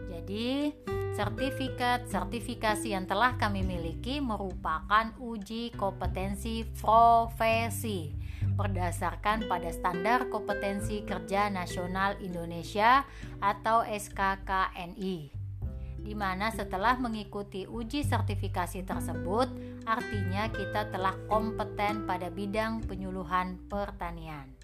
[0.07, 0.71] Jadi,
[1.19, 8.15] sertifikat sertifikasi yang telah kami miliki merupakan uji kompetensi profesi
[8.55, 13.03] berdasarkan pada standar kompetensi kerja nasional Indonesia
[13.43, 15.38] atau SKKNI
[15.99, 19.51] di mana setelah mengikuti uji sertifikasi tersebut,
[19.85, 24.59] artinya kita telah kompeten pada bidang penyuluhan pertanian.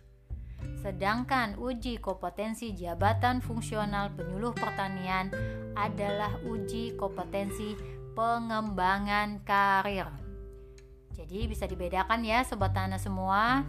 [0.80, 5.28] Sedangkan uji kompetensi jabatan fungsional penyuluh pertanian
[5.76, 7.76] adalah uji kompetensi
[8.14, 10.08] pengembangan karir.
[11.14, 13.62] Jadi bisa dibedakan ya sobat tanah semua.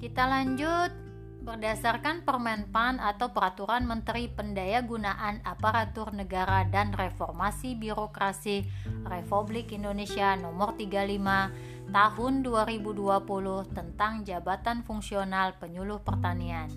[0.00, 1.03] Kita lanjut
[1.44, 8.64] berdasarkan Permenpan atau Peraturan Menteri Pendayagunaan Aparatur Negara dan Reformasi Birokrasi
[9.04, 16.72] Republik Indonesia Nomor 35 Tahun 2020 tentang Jabatan Fungsional Penyuluh Pertanian.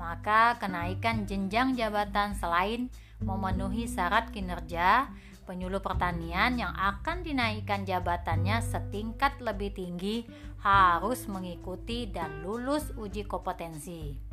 [0.00, 2.88] Maka kenaikan jenjang jabatan selain
[3.20, 5.12] memenuhi syarat kinerja,
[5.44, 14.28] penyuluh pertanian yang akan dinaikkan jabatannya setingkat lebih tinggi harus mengikuti dan lulus uji kompetensi.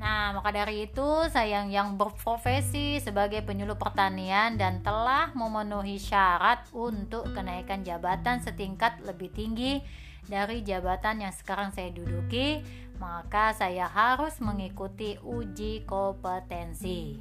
[0.00, 7.28] Nah, maka dari itu saya yang berprofesi sebagai penyuluh pertanian dan telah memenuhi syarat untuk
[7.36, 9.84] kenaikan jabatan setingkat lebih tinggi
[10.24, 12.64] dari jabatan yang sekarang saya duduki,
[12.96, 17.20] maka saya harus mengikuti uji kompetensi.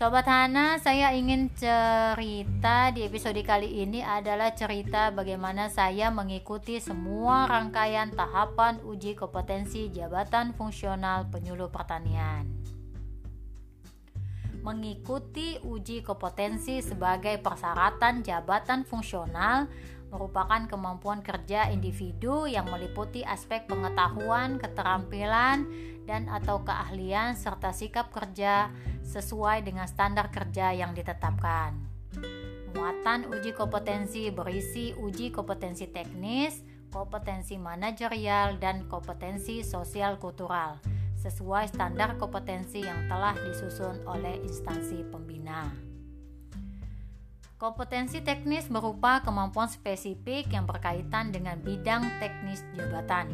[0.00, 7.44] Sobat Hana, saya ingin cerita di episode kali ini adalah cerita bagaimana saya mengikuti semua
[7.44, 12.48] rangkaian tahapan uji kompetensi jabatan fungsional penyuluh pertanian.
[14.64, 19.68] Mengikuti uji kompetensi sebagai persyaratan jabatan fungsional
[20.08, 25.68] merupakan kemampuan kerja individu yang meliputi aspek pengetahuan, keterampilan,
[26.10, 28.74] dan atau keahlian serta sikap kerja
[29.06, 31.78] sesuai dengan standar kerja yang ditetapkan.
[32.74, 40.82] Muatan uji kompetensi berisi uji kompetensi teknis, kompetensi manajerial, dan kompetensi sosial kultural
[41.20, 45.68] sesuai standar kompetensi yang telah disusun oleh instansi pembina.
[47.60, 53.28] Kompetensi teknis berupa kemampuan spesifik yang berkaitan dengan bidang teknis jabatan.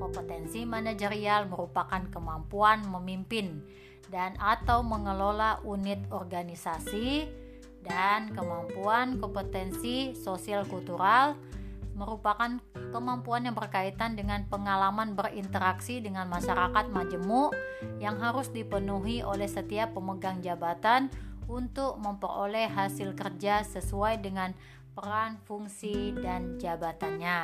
[0.00, 3.60] Kompetensi manajerial merupakan kemampuan memimpin
[4.08, 7.28] dan atau mengelola unit organisasi
[7.84, 11.36] dan kemampuan kompetensi sosial kultural
[12.00, 12.56] merupakan
[12.96, 17.52] kemampuan yang berkaitan dengan pengalaman berinteraksi dengan masyarakat majemuk
[18.00, 21.12] yang harus dipenuhi oleh setiap pemegang jabatan
[21.44, 24.56] untuk memperoleh hasil kerja sesuai dengan
[24.96, 27.38] peran, fungsi, dan jabatannya.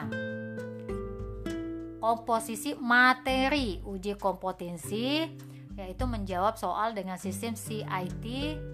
[2.07, 5.27] Komposisi materi uji kompetensi
[5.75, 8.23] yaitu menjawab soal dengan sistem CIT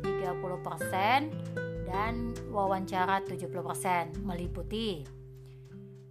[0.05, 1.33] 30%
[1.88, 5.01] dan wawancara 70% meliputi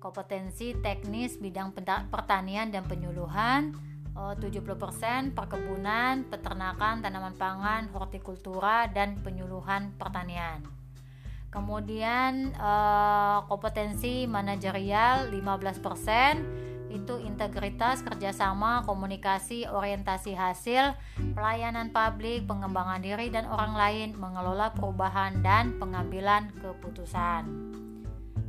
[0.02, 1.78] kompetensi teknis bidang
[2.10, 3.70] pertanian dan penyuluhan
[4.18, 10.66] 70% perkebunan, peternakan, tanaman pangan, hortikultura dan penyuluhan pertanian.
[11.54, 20.94] Kemudian eh, kompetensi manajerial 15% itu integritas, kerjasama, komunikasi, orientasi hasil,
[21.34, 27.48] pelayanan publik, pengembangan diri dan orang lain, mengelola perubahan dan pengambilan keputusan.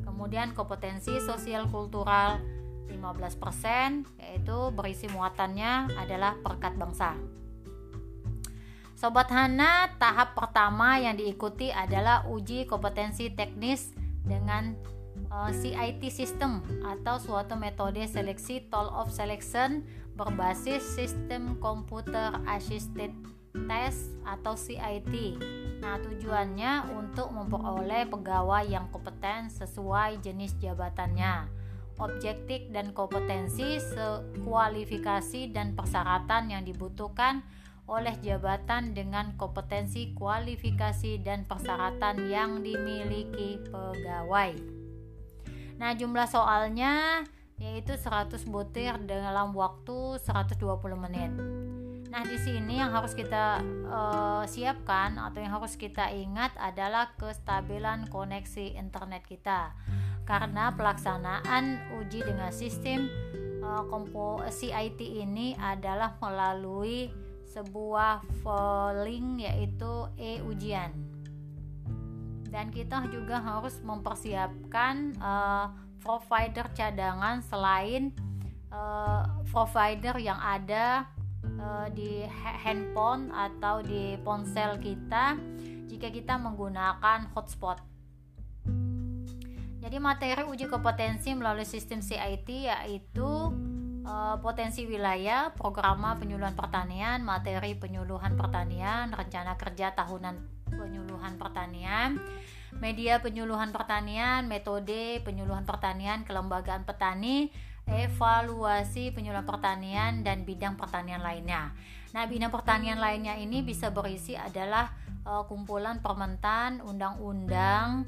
[0.03, 2.43] Kemudian kompetensi sosial kultural
[2.91, 7.17] 15% yaitu berisi muatannya adalah perkat bangsa.
[8.95, 13.91] Sobat Hana, tahap pertama yang diikuti adalah uji kompetensi teknis
[14.23, 14.79] dengan
[15.53, 23.13] CIT system atau suatu metode seleksi toll of selection berbasis sistem komputer assisted
[23.69, 25.41] test atau CIT.
[25.81, 31.49] Nah, tujuannya untuk memperoleh pegawai yang kompeten sesuai jenis jabatannya.
[32.01, 37.45] Objektif dan kompetensi sekualifikasi dan persyaratan yang dibutuhkan
[37.91, 44.72] oleh jabatan dengan kompetensi kualifikasi dan persyaratan yang dimiliki pegawai.
[45.83, 47.27] Nah, jumlah soalnya
[47.59, 50.63] yaitu 100 butir dalam waktu 120
[50.95, 51.35] menit.
[52.07, 53.59] Nah, di sini yang harus kita
[53.91, 59.75] uh, siapkan atau yang harus kita ingat adalah kestabilan koneksi internet kita.
[60.23, 63.11] Karena pelaksanaan uji dengan sistem
[63.67, 67.11] uh, kompo CIT ini adalah melalui
[67.51, 68.23] sebuah
[69.03, 71.12] link yaitu e-ujian
[72.53, 75.73] dan kita juga harus mempersiapkan uh,
[76.05, 78.13] provider cadangan selain
[78.69, 81.09] uh, provider yang ada
[81.57, 85.41] uh, di handphone atau di ponsel kita
[85.89, 87.81] jika kita menggunakan hotspot.
[89.83, 93.51] Jadi materi uji kompetensi melalui sistem CIT yaitu
[94.43, 102.19] potensi wilayah, program penyuluhan pertanian, materi penyuluhan pertanian, rencana kerja tahunan penyuluhan pertanian,
[102.81, 107.53] media penyuluhan pertanian, metode penyuluhan pertanian, kelembagaan petani,
[107.87, 111.75] evaluasi penyuluhan pertanian dan bidang pertanian lainnya.
[112.13, 114.93] Nah, bidang pertanian lainnya ini bisa berisi adalah
[115.25, 118.05] uh, kumpulan permentan, undang-undang,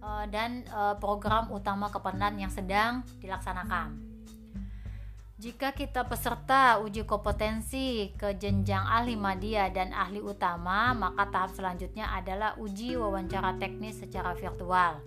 [0.00, 4.11] uh, dan uh, program utama kepenan yang sedang dilaksanakan.
[5.42, 12.14] Jika kita peserta uji kompetensi ke jenjang ahli media dan ahli utama, maka tahap selanjutnya
[12.14, 15.02] adalah uji wawancara teknis secara virtual.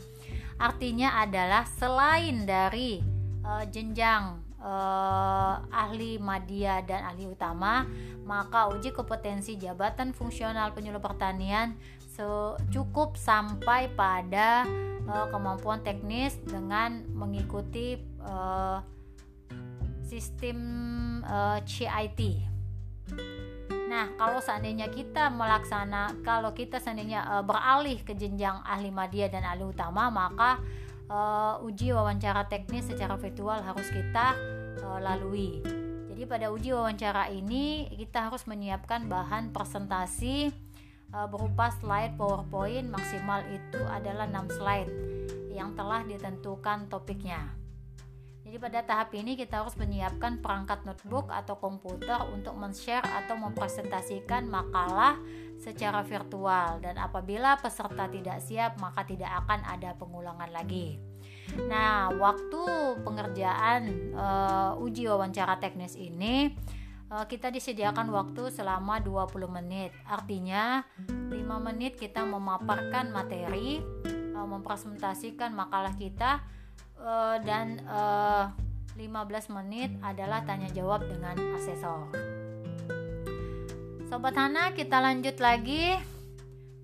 [0.59, 2.99] Artinya adalah selain dari
[3.47, 7.87] uh, jenjang uh, ahli media dan ahli utama,
[8.27, 11.79] maka uji kompetensi jabatan fungsional penyuluh pertanian
[12.75, 14.67] cukup sampai pada
[15.07, 18.83] uh, kemampuan teknis dengan mengikuti uh,
[20.05, 20.57] sistem
[21.25, 22.21] uh, eh, CIT.
[23.85, 29.45] Nah, kalau seandainya kita melaksana, kalau kita seandainya uh, beralih ke jenjang ahli media dan
[29.45, 30.61] ahli utama, maka
[31.09, 34.37] uh, uji wawancara teknis secara virtual harus kita
[34.85, 35.61] uh, lalui.
[36.13, 40.53] Jadi pada uji wawancara ini kita harus menyiapkan bahan presentasi
[41.31, 44.91] berupa slide PowerPoint maksimal itu adalah 6 slide
[45.55, 47.55] yang telah ditentukan topiknya.
[48.55, 54.47] Jadi pada tahap ini kita harus menyiapkan perangkat notebook atau komputer untuk men-share atau mempresentasikan
[54.47, 55.19] makalah
[55.59, 60.95] secara virtual dan apabila peserta tidak siap maka tidak akan ada pengulangan lagi.
[61.67, 62.63] Nah, waktu
[63.03, 66.55] pengerjaan uh, uji wawancara teknis ini
[67.11, 69.91] uh, kita disediakan waktu selama 20 menit.
[70.07, 73.83] Artinya 5 menit kita memaparkan materi,
[74.31, 76.54] uh, mempresentasikan makalah kita
[76.99, 78.51] uh, dan uh,
[78.95, 82.11] 15 menit adalah tanya jawab dengan asesor.
[84.07, 85.97] Sobat Hana, kita lanjut lagi.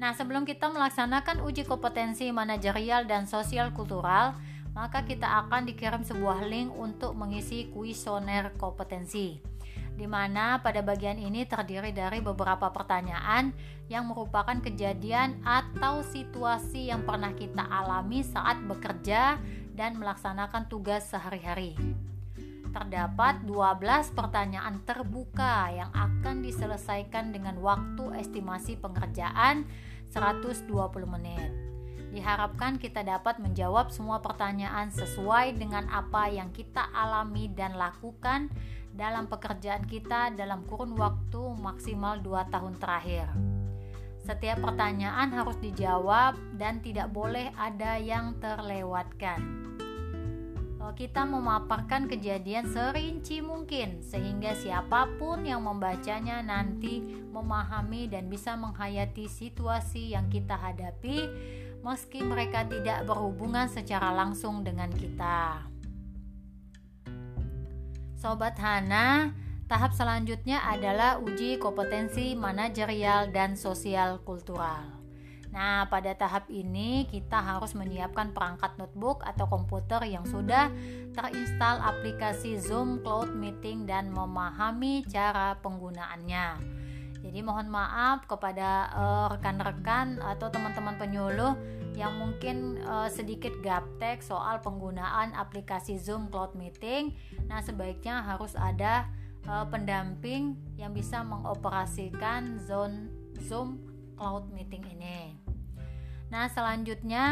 [0.01, 4.33] Nah, sebelum kita melaksanakan uji kompetensi manajerial dan sosial kultural,
[4.73, 9.51] maka kita akan dikirim sebuah link untuk mengisi kuesioner kompetensi
[10.01, 13.51] di mana pada bagian ini terdiri dari beberapa pertanyaan
[13.91, 19.35] yang merupakan kejadian atau situasi yang pernah kita alami saat bekerja
[19.75, 21.75] dan melaksanakan tugas sehari-hari.
[22.71, 29.67] Terdapat 12 pertanyaan terbuka yang akan diselesaikan dengan waktu estimasi pengerjaan
[30.11, 30.71] 120
[31.07, 31.51] menit.
[32.11, 38.51] Diharapkan kita dapat menjawab semua pertanyaan sesuai dengan apa yang kita alami dan lakukan
[38.91, 43.27] dalam pekerjaan kita dalam kurun waktu maksimal 2 tahun terakhir.
[44.21, 49.61] Setiap pertanyaan harus dijawab dan tidak boleh ada yang terlewatkan.
[50.81, 58.57] Eh, kita memaparkan kejadian serinci mungkin sehingga siapa pun yang membacanya nanti memahami dan bisa
[58.57, 61.29] menghayati situasi yang kita hadapi
[61.81, 65.65] meski mereka tidak berhubungan secara langsung dengan kita.
[68.21, 69.33] Sobat Hana,
[69.71, 74.83] tahap selanjutnya adalah uji kompetensi manajerial dan sosial kultural.
[75.55, 80.67] Nah, pada tahap ini kita harus menyiapkan perangkat notebook atau komputer yang sudah
[81.15, 86.47] terinstal aplikasi Zoom Cloud Meeting dan memahami cara penggunaannya.
[87.23, 91.55] Jadi mohon maaf kepada eh, rekan-rekan atau teman-teman penyuluh
[91.91, 97.11] yang mungkin uh, sedikit gaptek soal penggunaan aplikasi Zoom Cloud Meeting.
[97.51, 99.11] Nah, sebaiknya harus ada
[99.47, 103.09] uh, pendamping yang bisa mengoperasikan Zoom
[103.41, 103.81] Zoom
[104.17, 105.41] Cloud Meeting ini.
[106.31, 107.25] Nah, selanjutnya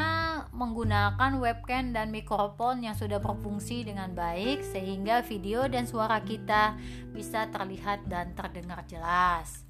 [0.52, 6.76] menggunakan webcam dan mikrofon yang sudah berfungsi dengan baik sehingga video dan suara kita
[7.16, 9.64] bisa terlihat dan terdengar jelas.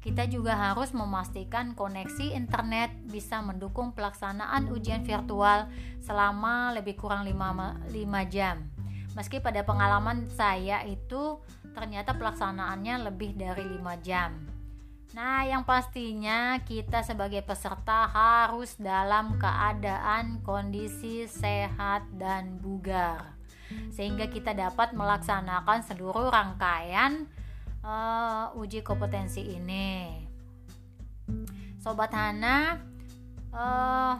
[0.00, 5.68] Kita juga harus memastikan koneksi internet bisa mendukung pelaksanaan ujian virtual
[6.00, 8.64] selama lebih kurang 5, 5 jam.
[9.12, 11.40] Meski pada pengalaman saya itu
[11.74, 14.32] ternyata pelaksanaannya lebih dari 5 jam.
[15.14, 23.34] Nah, yang pastinya kita sebagai peserta harus dalam keadaan kondisi sehat dan bugar
[23.94, 27.26] sehingga kita dapat melaksanakan seluruh rangkaian
[27.82, 30.22] uh, uji kompetensi ini.
[31.80, 32.80] Sobat Hana,
[33.52, 34.14] uh,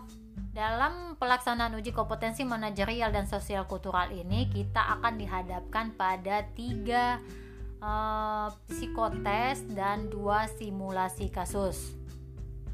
[0.54, 7.18] dalam pelaksanaan uji kompetensi manajerial dan sosial kultural ini kita akan dihadapkan pada tiga
[7.84, 11.92] uh, psikotes dan dua simulasi kasus.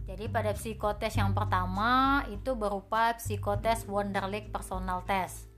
[0.06, 5.50] Jadi pada psikotes yang pertama itu berupa psikotes Wonderlic Personal Test.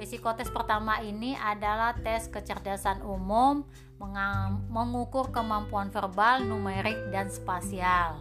[0.00, 3.68] Psikotes pertama ini adalah tes kecerdasan umum,
[4.72, 8.16] mengukur kemampuan verbal, numerik, dan spasial.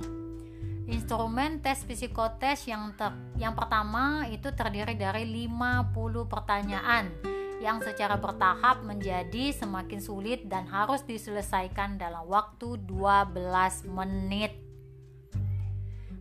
[0.92, 5.96] Instrumen tes psikotes yang ter yang pertama itu terdiri dari 50
[6.28, 14.56] pertanyaan yang secara bertahap menjadi semakin sulit dan harus diselesaikan dalam waktu 12 menit.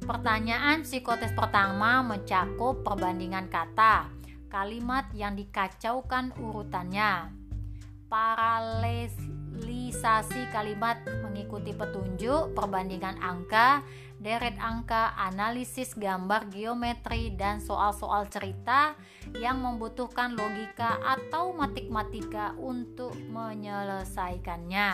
[0.02, 4.10] Pertanyaan psikotes pertama mencakup perbandingan kata,
[4.50, 7.30] kalimat yang dikacaukan urutannya,
[8.08, 13.84] paralelisasi kalimat mengikuti petunjuk, perbandingan angka,
[14.18, 18.98] deret angka, analisis gambar geometri, dan soal-soal cerita
[19.38, 24.90] yang membutuhkan logika atau matematika untuk menyelesaikannya.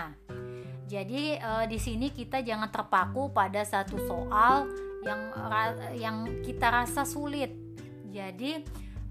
[0.85, 4.69] Jadi e, di sini kita jangan terpaku pada satu soal
[5.05, 5.33] yang
[5.97, 7.53] yang kita rasa sulit.
[8.13, 8.65] Jadi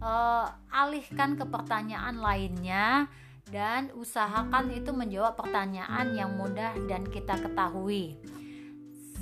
[0.04, 3.08] uh, alihkan ke pertanyaan lainnya
[3.52, 8.20] dan usahakan itu menjawab pertanyaan yang mudah dan kita ketahui.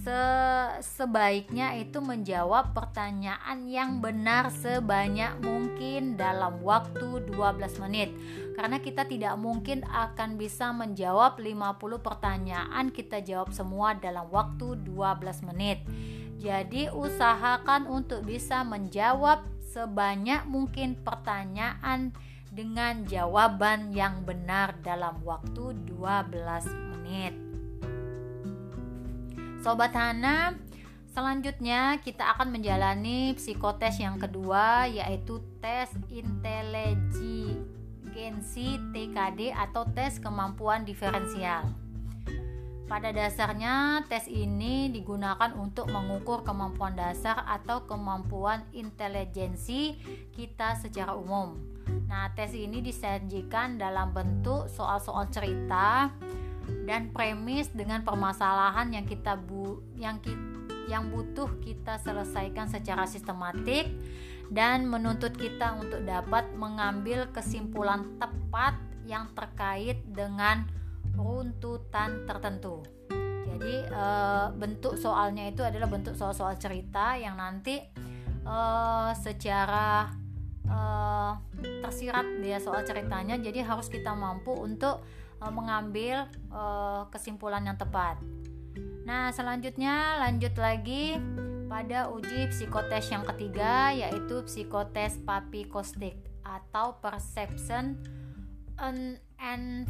[0.02, 0.22] Se
[0.82, 8.10] sebaiknya itu menjawab pertanyaan yang benar sebanyak mungkin dalam waktu 12 menit.
[8.58, 15.48] Karena kita tidak mungkin akan bisa menjawab 50 pertanyaan kita jawab semua dalam waktu 12
[15.54, 15.86] menit.
[16.42, 22.10] Jadi usahakan untuk bisa menjawab sebanyak mungkin pertanyaan
[22.50, 26.34] dengan jawaban yang benar dalam waktu 12
[26.98, 27.51] menit
[29.62, 30.58] Sobat Hana,
[31.14, 37.62] selanjutnya kita akan menjalani psikotes yang kedua yaitu tes inteligensi
[38.90, 41.70] TKD atau tes kemampuan diferensial.
[42.90, 49.94] Pada dasarnya, tes ini digunakan untuk mengukur kemampuan dasar atau kemampuan intelijensi
[50.34, 51.54] kita secara umum.
[52.10, 56.10] Nah, tes ini disajikan dalam bentuk soal-soal cerita
[56.86, 63.88] dan premis dengan permasalahan yang kita bu yang kita yang butuh kita selesaikan secara sistematik
[64.52, 68.76] dan menuntut kita untuk dapat mengambil kesimpulan tepat
[69.08, 70.68] yang terkait dengan
[71.16, 72.84] runtutan tertentu.
[73.48, 74.06] Jadi e,
[74.60, 77.80] bentuk soalnya itu adalah bentuk soal-soal cerita yang nanti
[78.44, 78.58] e,
[79.16, 80.12] secara
[80.68, 80.80] e,
[81.80, 83.40] tersirat dia soal ceritanya.
[83.40, 85.00] Jadi harus kita mampu untuk
[85.50, 88.22] mengambil uh, kesimpulan yang tepat.
[89.02, 91.18] Nah, selanjutnya lanjut lagi
[91.66, 97.98] pada uji psikotes yang ketiga yaitu psikotes papikostik atau perception
[99.42, 99.90] and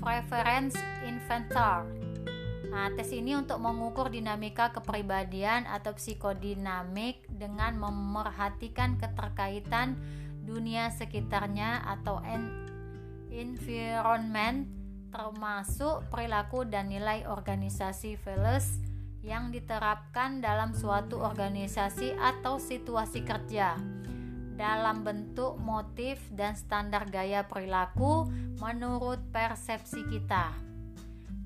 [0.00, 1.84] preference inventor.
[2.72, 10.00] Nah, tes ini untuk mengukur dinamika kepribadian atau psikodinamik dengan memerhatikan keterkaitan
[10.48, 12.24] dunia sekitarnya atau
[13.32, 14.68] environment
[15.12, 18.80] termasuk perilaku dan nilai organisasi values
[19.22, 23.78] yang diterapkan dalam suatu organisasi atau situasi kerja
[24.58, 28.28] dalam bentuk motif dan standar gaya perilaku
[28.58, 30.52] menurut persepsi kita.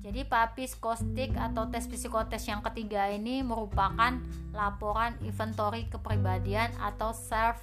[0.01, 4.15] Jadi papis kostik atau tes psikotes yang ketiga ini merupakan
[4.55, 7.59] laporan inventory kepribadian atau self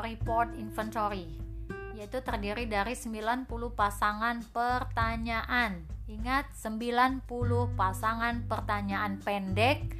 [0.00, 1.45] report inventory
[1.96, 5.80] yaitu terdiri dari 90 pasangan pertanyaan.
[6.06, 7.24] Ingat 90
[7.74, 9.96] pasangan pertanyaan pendek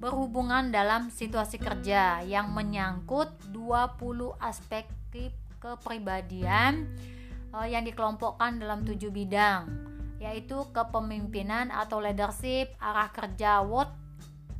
[0.00, 4.88] berhubungan dalam situasi kerja yang menyangkut 20 aspek
[5.60, 6.88] kepribadian
[7.52, 13.92] eh, yang dikelompokkan dalam tujuh bidang yaitu kepemimpinan atau leadership, arah kerja, what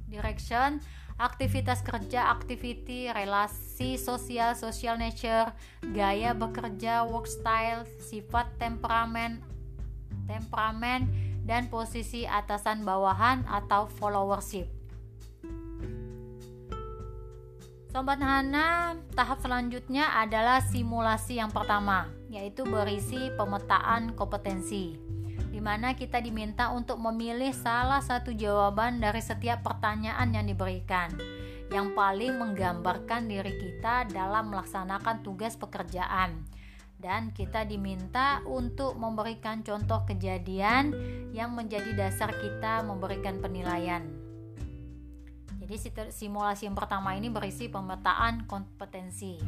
[0.07, 0.81] direction,
[1.17, 5.53] aktivitas kerja, activity, relasi sosial, social nature,
[5.93, 9.41] gaya bekerja, work style, sifat temperamen,
[10.29, 11.09] temperamen
[11.47, 14.69] dan posisi atasan bawahan atau followership.
[17.97, 25.01] Sobat Hana, tahap selanjutnya adalah simulasi yang pertama, yaitu berisi pemetaan kompetensi
[25.67, 31.11] mana kita diminta untuk memilih salah satu jawaban dari setiap pertanyaan yang diberikan
[31.75, 36.47] yang paling menggambarkan diri kita dalam melaksanakan tugas pekerjaan
[37.03, 40.95] dan kita diminta untuk memberikan contoh kejadian
[41.35, 44.07] yang menjadi dasar kita memberikan penilaian.
[45.59, 49.43] Jadi simulasi yang pertama ini berisi pemetaan kompetensi.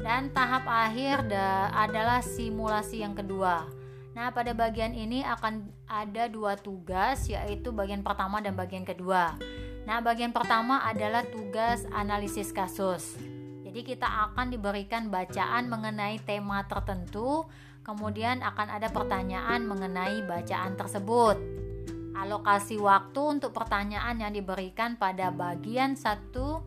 [0.00, 1.28] Dan tahap akhir
[1.76, 3.83] adalah simulasi yang kedua
[4.14, 9.34] Nah, pada bagian ini akan ada dua tugas, yaitu bagian pertama dan bagian kedua.
[9.90, 13.18] Nah, bagian pertama adalah tugas analisis kasus.
[13.66, 17.42] Jadi, kita akan diberikan bacaan mengenai tema tertentu,
[17.82, 21.34] kemudian akan ada pertanyaan mengenai bacaan tersebut.
[22.14, 26.62] Alokasi waktu untuk pertanyaan yang diberikan pada bagian satu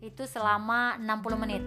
[0.00, 1.62] itu selama 60 menit.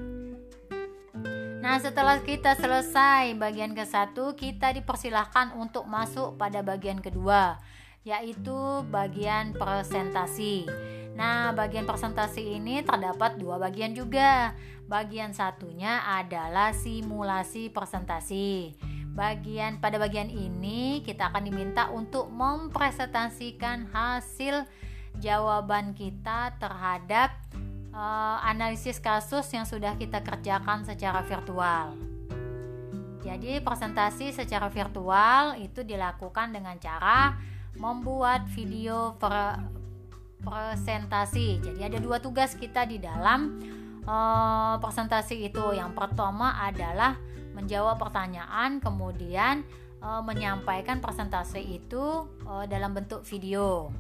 [1.60, 7.60] Nah, setelah kita selesai bagian ke satu, kita dipersilahkan untuk masuk pada bagian kedua,
[8.08, 10.64] yaitu bagian presentasi.
[11.20, 14.56] Nah, bagian presentasi ini terdapat dua bagian juga.
[14.88, 18.80] Bagian satunya adalah simulasi presentasi.
[19.12, 24.64] Bagian pada bagian ini kita akan diminta untuk mempresentasikan hasil
[25.20, 27.36] jawaban kita terhadap
[27.94, 31.96] uh, analisis kasus yang sudah kita kerjakan secara virtual.
[33.20, 37.36] Jadi presentasi secara virtual itu dilakukan dengan cara
[37.76, 39.60] membuat video pre
[40.40, 41.60] presentasi.
[41.60, 43.60] Jadi ada dua tugas kita di dalam
[44.08, 45.76] uh, presentasi itu.
[45.76, 47.20] Yang pertama adalah
[47.52, 49.68] menjawab pertanyaan, kemudian
[50.00, 52.24] uh, menyampaikan presentasi itu
[52.72, 53.92] dalam bentuk video.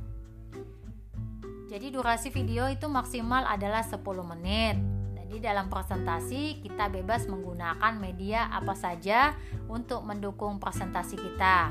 [1.69, 4.81] Jadi durasi video itu maksimal adalah 10 menit.
[5.13, 9.37] Jadi dalam presentasi kita bebas menggunakan media apa saja
[9.69, 11.69] untuk mendukung presentasi kita.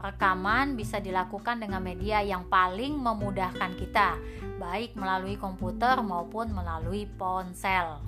[0.00, 4.16] Rekaman bisa dilakukan dengan media yang paling memudahkan kita,
[4.56, 8.00] baik melalui komputer maupun melalui ponsel.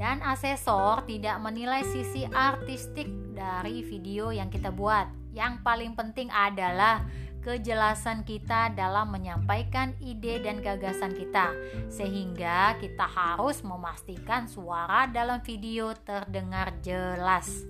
[0.00, 5.04] Dan asesor tidak menilai sisi artistik dari video yang kita buat.
[5.36, 7.04] Yang paling penting adalah
[7.42, 11.50] kejelasan kita dalam menyampaikan ide dan gagasan kita,
[11.90, 17.66] sehingga kita harus memastikan suara dalam video terdengar jelas.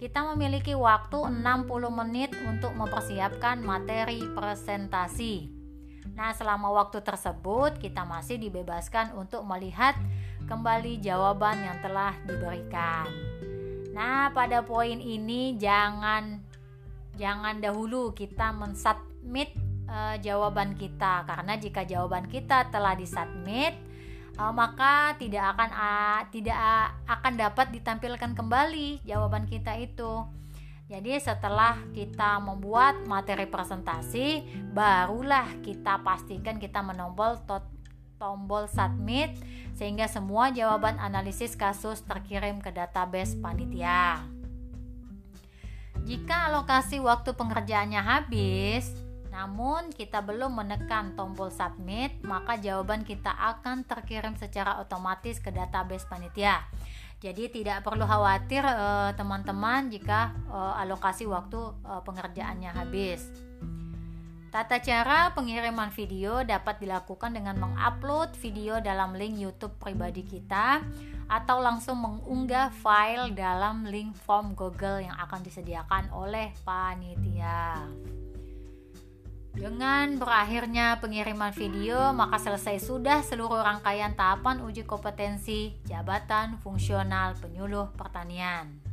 [0.00, 1.44] Kita memiliki waktu 60
[1.92, 5.52] menit untuk mempersiapkan materi presentasi.
[6.16, 9.92] Nah, selama waktu tersebut kita masih dibebaskan untuk melihat
[10.48, 13.12] kembali jawaban yang telah diberikan.
[13.92, 16.49] Nah, pada poin ini jangan
[17.18, 19.54] jangan dahulu kita mensubmit
[19.90, 23.74] uh, jawaban kita karena jika jawaban kita telah disubmit
[24.38, 26.58] uh, maka tidak akan uh, tidak
[27.04, 30.24] akan dapat ditampilkan kembali jawaban kita itu.
[30.90, 34.42] Jadi setelah kita membuat materi presentasi,
[34.74, 37.38] barulah kita pastikan kita menombol
[38.18, 39.38] tombol submit
[39.78, 44.39] sehingga semua jawaban analisis kasus terkirim ke database panitia.
[46.08, 48.90] Jika alokasi waktu pengerjaannya habis,
[49.30, 56.04] namun kita belum menekan tombol submit, maka jawaban kita akan terkirim secara otomatis ke database
[56.10, 56.66] panitia.
[57.20, 63.49] Jadi tidak perlu khawatir eh, teman-teman eh, jika eh, alokasi waktu eh, pengerjaannya habis.
[64.50, 70.82] Tata cara pengiriman video dapat dilakukan dengan mengupload video dalam link YouTube pribadi kita
[71.30, 77.78] atau langsung mengunggah file dalam link form Google yang akan disediakan oleh panitia.
[79.54, 87.94] Dengan berakhirnya pengiriman video, maka selesai sudah seluruh rangkaian tahapan uji kompetensi jabatan fungsional penyuluh
[87.94, 88.89] pertanian.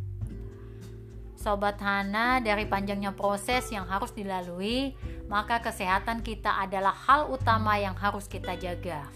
[1.48, 5.00] Sobat Hana, dari panjangnya proses yang harus dilalui,
[5.32, 9.08] maka kesehatan kita adalah hal utama yang harus kita jaga.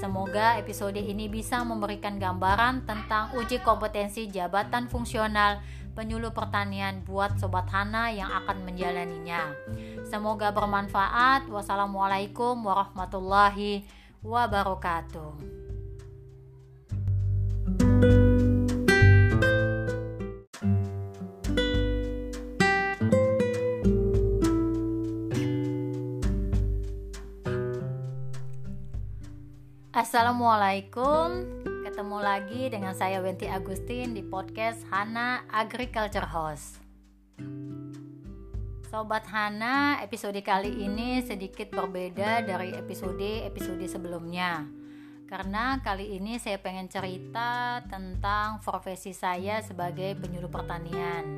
[0.00, 5.60] Semoga episode ini bisa memberikan gambaran tentang uji kompetensi jabatan fungsional
[5.92, 9.52] penyuluh pertanian buat Sobat Hana yang akan menjalaninya.
[10.08, 11.44] Semoga bermanfaat.
[11.52, 13.84] Wassalamualaikum warahmatullahi
[14.24, 15.65] wabarakatuh.
[30.16, 31.44] Assalamualaikum.
[31.84, 36.80] Ketemu lagi dengan saya Wenti Agustin di podcast Hana Agriculture House.
[38.88, 44.64] Sobat Hana, episode kali ini sedikit berbeda dari episode-episode sebelumnya.
[45.28, 51.28] Karena kali ini saya pengen cerita tentang profesi saya sebagai penyuluh pertanian.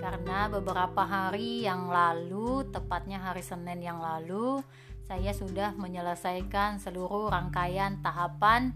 [0.00, 4.64] Karena beberapa hari yang lalu, tepatnya hari Senin yang lalu
[5.10, 8.70] saya sudah menyelesaikan seluruh rangkaian tahapan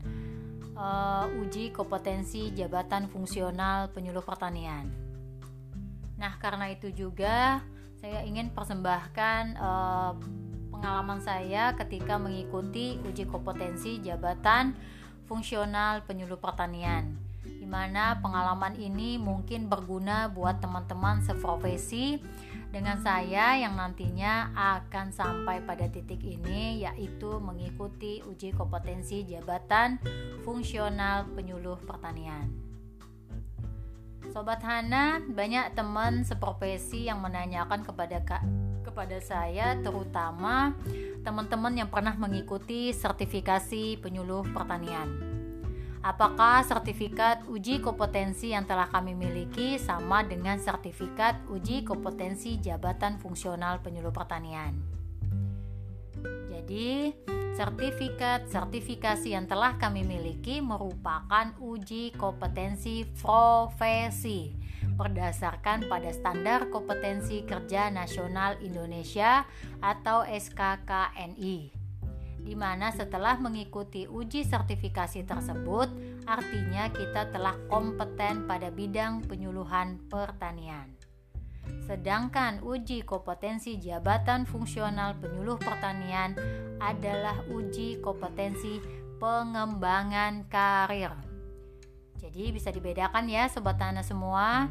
[0.74, 4.90] uh, uji kompetensi jabatan fungsional penyuluh pertanian.
[6.18, 7.62] Nah, karena itu juga
[8.02, 10.18] saya ingin persembahkan uh,
[10.74, 14.74] pengalaman saya ketika mengikuti uji kompetensi jabatan
[15.30, 17.14] fungsional penyuluh pertanian
[17.46, 22.18] di mana pengalaman ini mungkin berguna buat teman-teman seprofesi
[22.74, 30.02] dengan saya yang nantinya akan sampai pada titik ini yaitu mengikuti uji kompetensi jabatan
[30.42, 32.50] fungsional penyuluh pertanian.
[34.34, 38.18] Sobat Hana, banyak teman seprofesi yang menanyakan kepada
[38.82, 40.74] kepada saya terutama
[41.22, 45.33] teman-teman yang pernah mengikuti sertifikasi penyuluh pertanian.
[46.04, 53.80] Apakah sertifikat uji kompetensi yang telah kami miliki sama dengan sertifikat uji kompetensi jabatan fungsional
[53.80, 54.76] penyuluh pertanian?
[56.52, 57.08] Jadi,
[57.56, 64.52] sertifikat sertifikasi yang telah kami miliki merupakan uji kompetensi profesi
[65.00, 69.48] berdasarkan pada standar kompetensi kerja nasional Indonesia
[69.80, 71.83] atau SKKNI
[72.44, 75.88] di mana setelah mengikuti uji sertifikasi tersebut,
[76.28, 80.92] artinya kita telah kompeten pada bidang penyuluhan pertanian.
[81.88, 86.36] Sedangkan uji kompetensi jabatan fungsional penyuluh pertanian
[86.76, 88.80] adalah uji kompetensi
[89.16, 91.16] pengembangan karir.
[92.20, 94.68] Jadi bisa dibedakan ya sobat tanah semua.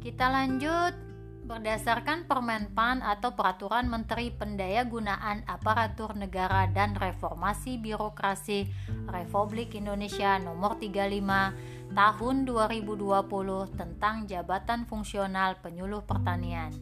[0.00, 1.11] Kita lanjut
[1.42, 8.70] Berdasarkan Permenpan atau Peraturan Menteri Pendayagunaan Aparatur Negara dan Reformasi Birokrasi
[9.10, 16.72] Republik Indonesia Nomor 35 Tahun 2020 tentang Jabatan Fungsional Penyuluh Pertanian,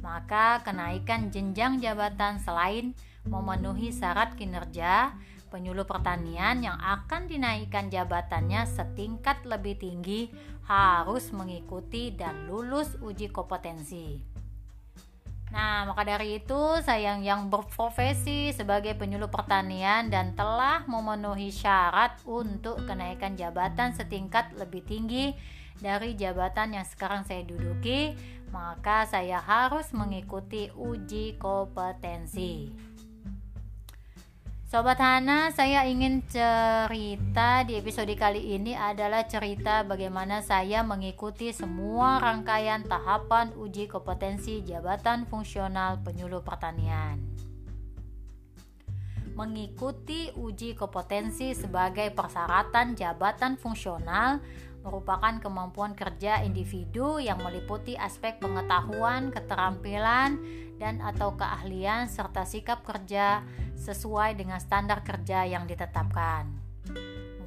[0.00, 2.96] maka kenaikan jenjang jabatan selain
[3.28, 5.14] memenuhi syarat kinerja
[5.48, 10.28] penyuluh pertanian yang akan dinaikkan jabatannya setingkat lebih tinggi
[10.68, 14.20] harus mengikuti dan lulus uji kompetensi.
[15.48, 22.84] Nah, maka dari itu saya yang berprofesi sebagai penyuluh pertanian dan telah memenuhi syarat untuk
[22.84, 25.32] kenaikan jabatan setingkat lebih tinggi
[25.80, 28.12] dari jabatan yang sekarang saya duduki,
[28.52, 32.87] maka saya harus mengikuti uji kompetensi.
[34.68, 42.20] Sobat Hana, saya ingin cerita di episode kali ini adalah cerita bagaimana saya mengikuti semua
[42.20, 47.16] rangkaian tahapan uji kompetensi jabatan fungsional penyuluh pertanian.
[49.32, 54.44] Mengikuti uji kompetensi sebagai persyaratan jabatan fungsional
[54.84, 60.36] merupakan kemampuan kerja individu yang meliputi aspek pengetahuan, keterampilan,
[60.76, 63.42] dan atau keahlian serta sikap kerja
[63.78, 66.50] sesuai dengan standar kerja yang ditetapkan.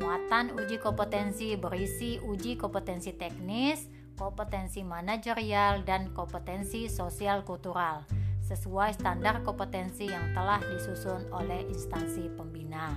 [0.02, 3.86] Muatan uji kompetensi berisi uji kompetensi teknis,
[4.18, 8.08] kompetensi manajerial, dan kompetensi sosial kultural
[8.52, 12.92] sesuai standar kompetensi yang telah disusun oleh instansi pembina.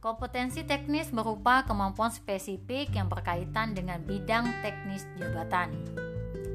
[0.00, 5.74] Kompetensi teknis berupa kemampuan spesifik yang berkaitan dengan bidang teknis jabatan.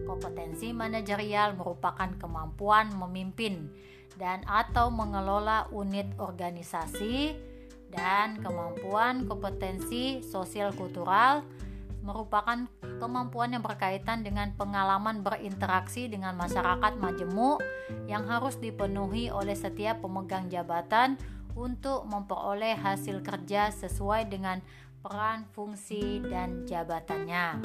[0.10, 3.70] Kompetensi manajerial merupakan kemampuan memimpin
[4.18, 7.34] dan atau mengelola unit organisasi
[7.94, 11.46] dan kemampuan kompetensi sosial kultural
[12.04, 12.68] merupakan
[13.00, 17.64] kemampuan yang berkaitan dengan pengalaman berinteraksi dengan masyarakat majemuk
[18.12, 21.16] yang harus dipenuhi oleh setiap pemegang jabatan
[21.56, 24.60] untuk memperoleh hasil kerja sesuai dengan
[25.00, 27.64] peran, fungsi, dan jabatannya.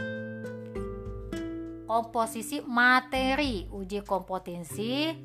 [1.88, 5.16] Komposisi materi uji kompetensi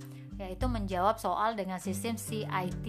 [0.43, 2.87] yaitu menjawab soal dengan sistem CIT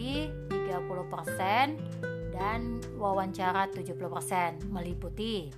[0.51, 5.55] 30% dan wawancara 70% meliputi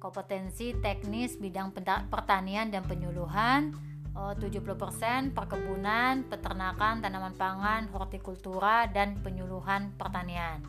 [0.00, 1.76] kompetensi teknis bidang
[2.08, 3.76] pertanian dan penyuluhan
[4.16, 10.64] 70% eh, perkebunan, peternakan, tanaman pangan, hortikultura dan penyuluhan pertanian.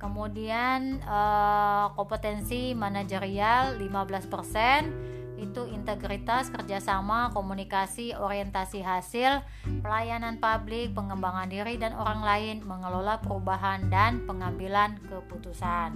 [0.00, 9.42] Kemudian eh, kompetensi manajerial 15% itu integritas, kerjasama, komunikasi, orientasi hasil,
[9.82, 15.90] pelayanan publik, pengembangan diri dan orang lain, mengelola perubahan dan pengambilan keputusan.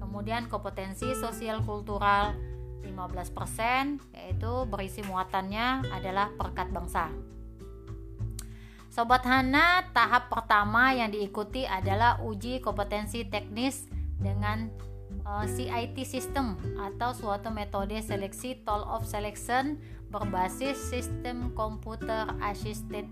[0.00, 2.36] Kemudian kompetensi sosial kultural
[2.84, 7.08] 15% yaitu berisi muatannya adalah perkat bangsa.
[8.92, 13.88] Sobat Hana, tahap pertama yang diikuti adalah uji kompetensi teknis
[14.20, 14.68] dengan
[15.32, 19.80] uh, eh, CIT system atau suatu metode seleksi toll of selection
[20.12, 23.08] berbasis sistem komputer assisted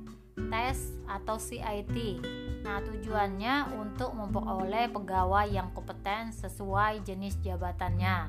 [0.53, 2.21] test atau CIT.
[2.61, 8.29] Nah, tujuannya untuk memperoleh pegawai yang kompeten sesuai jenis jabatannya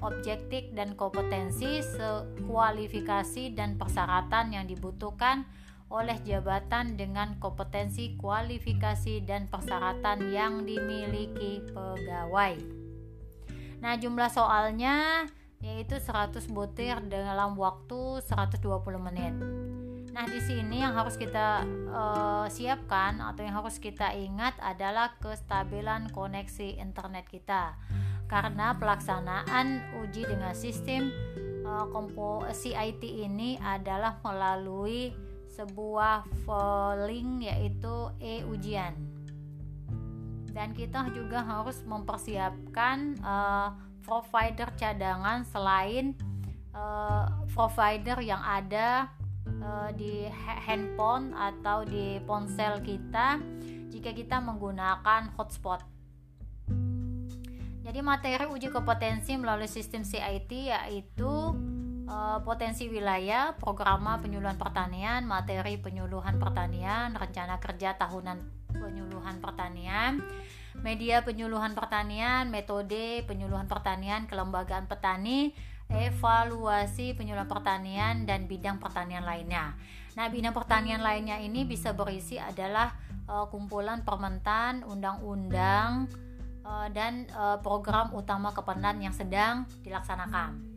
[0.00, 1.84] objektif dan kompetensi,
[2.48, 5.44] kualifikasi dan persyaratan yang dibutuhkan
[5.92, 12.79] oleh jabatan dengan kompetensi, kualifikasi dan persyaratan yang dimiliki pegawai.
[13.80, 15.26] Nah, jumlah soalnya
[15.60, 18.64] yaitu 100 butir dalam waktu 120
[18.96, 19.34] menit.
[20.10, 26.08] Nah, di sini yang harus kita uh, siapkan atau yang harus kita ingat adalah kestabilan
[26.12, 27.76] koneksi internet kita
[28.26, 31.10] karena pelaksanaan uji dengan sistem
[31.66, 35.10] uh, kompo CIT ini adalah melalui
[35.50, 36.46] sebuah
[37.10, 38.94] link yaitu e-ujian
[40.50, 43.70] dan kita juga harus mempersiapkan uh,
[44.02, 46.18] provider cadangan selain
[46.74, 49.06] uh, provider yang ada
[49.62, 50.26] uh, di
[50.66, 53.38] handphone atau di ponsel kita
[53.90, 55.82] jika kita menggunakan hotspot.
[57.80, 61.32] Jadi materi uji kompetensi melalui sistem CIT yaitu
[62.42, 70.24] potensi wilayah, programa penyuluhan pertanian, materi penyuluhan pertanian, rencana kerja tahunan penyuluhan pertanian,
[70.80, 75.52] media penyuluhan pertanian, metode penyuluhan pertanian, kelembagaan petani,
[75.92, 79.76] evaluasi penyuluhan pertanian dan bidang pertanian lainnya.
[80.16, 82.96] Nah, bidang pertanian lainnya ini bisa berisi adalah
[83.28, 86.10] e, kumpulan permentan, undang-undang,
[86.60, 90.69] Eh, dan uh, program utama kependan yang sedang dilaksanakan.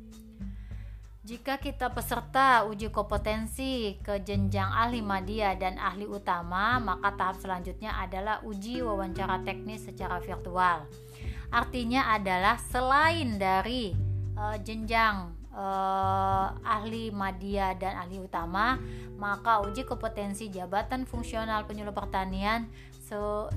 [1.24, 7.96] Jika kita peserta uji kompetensi ke jenjang ahli media dan ahli utama, maka tahap selanjutnya
[7.96, 10.84] adalah uji wawancara teknis secara virtual.
[11.48, 13.96] Artinya adalah selain dari
[14.36, 18.76] uh, jenjang uh, ahli media dan ahli utama,
[19.16, 22.68] maka uji kompetensi jabatan fungsional penyuluh pertanian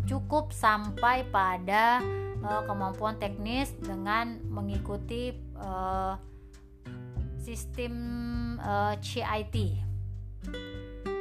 [0.06, 2.04] cukup sampai pada
[2.46, 6.14] uh, kemampuan teknis dengan mengikuti uh,
[7.46, 7.94] sistem
[8.58, 9.56] uh, eh, CIT.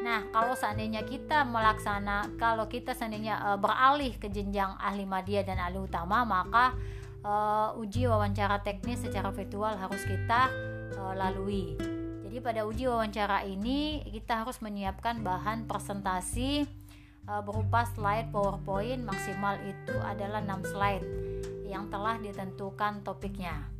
[0.01, 5.61] Nah, kalau seandainya kita melaksana, kalau kita seandainya uh, beralih ke jenjang ahli media dan
[5.61, 6.73] ahli utama, maka
[7.21, 10.49] uh, uji wawancara teknis secara virtual harus kita
[10.97, 11.78] uh, lalui.
[12.26, 16.65] Jadi pada uji wawancara ini kita harus menyiapkan bahan presentasi
[17.30, 21.05] uh, berupa slide PowerPoint maksimal itu adalah 6 slide
[21.65, 23.74] yang telah ditentukan topiknya.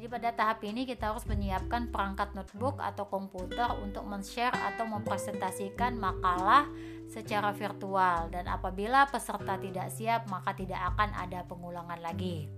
[0.00, 5.92] Jadi pada tahap ini kita harus menyiapkan perangkat notebook atau komputer untuk men-share atau mempresentasikan
[6.00, 6.64] makalah
[7.04, 12.48] secara virtual dan apabila peserta tidak siap maka tidak akan ada pengulangan lagi.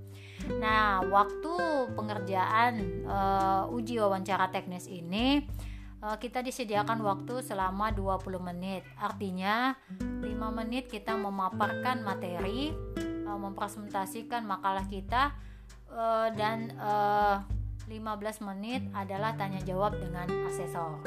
[0.55, 1.55] Nah, waktu
[1.99, 5.43] pengerjaan uh, uji wawancara teknis ini
[5.99, 8.86] uh, kita disediakan waktu selama 20 menit.
[8.95, 10.30] Artinya 5
[10.62, 12.70] menit kita memaparkan materi,
[13.26, 15.34] uh, mempresentasikan makalah kita
[15.93, 17.45] uh, dan uh,
[17.88, 21.05] eh, 15 menit adalah tanya jawab dengan asesor.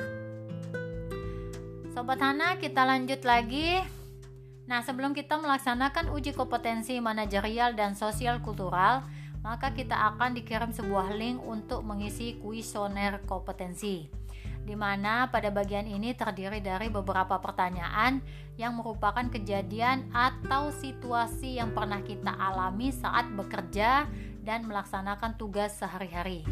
[1.96, 3.80] Sobat Hana, kita lanjut lagi.
[4.66, 9.06] Nah, sebelum kita melaksanakan uji kompetensi manajerial dan sosial kultural,
[9.46, 14.26] maka kita akan dikirim sebuah link untuk mengisi kuesioner kompetensi
[14.66, 18.20] di mana pada bagian ini terdiri dari beberapa pertanyaan
[18.58, 24.10] yang merupakan kejadian atau situasi yang pernah kita alami saat bekerja
[24.46, 26.46] dan melaksanakan tugas sehari-hari.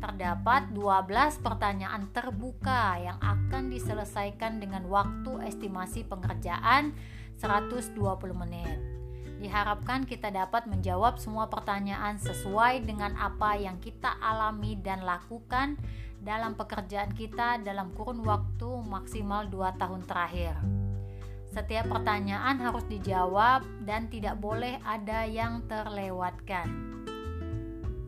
[0.00, 6.96] Terdapat 12 pertanyaan terbuka yang akan diselesaikan dengan waktu estimasi pengerjaan
[7.38, 7.94] 120
[8.32, 8.80] menit.
[9.44, 15.76] Diharapkan kita dapat menjawab semua pertanyaan sesuai dengan apa yang kita alami dan lakukan
[16.24, 20.56] dalam pekerjaan kita dalam kurun waktu maksimal 2 tahun terakhir.
[21.54, 26.66] Setiap pertanyaan harus dijawab dan tidak boleh ada yang terlewatkan.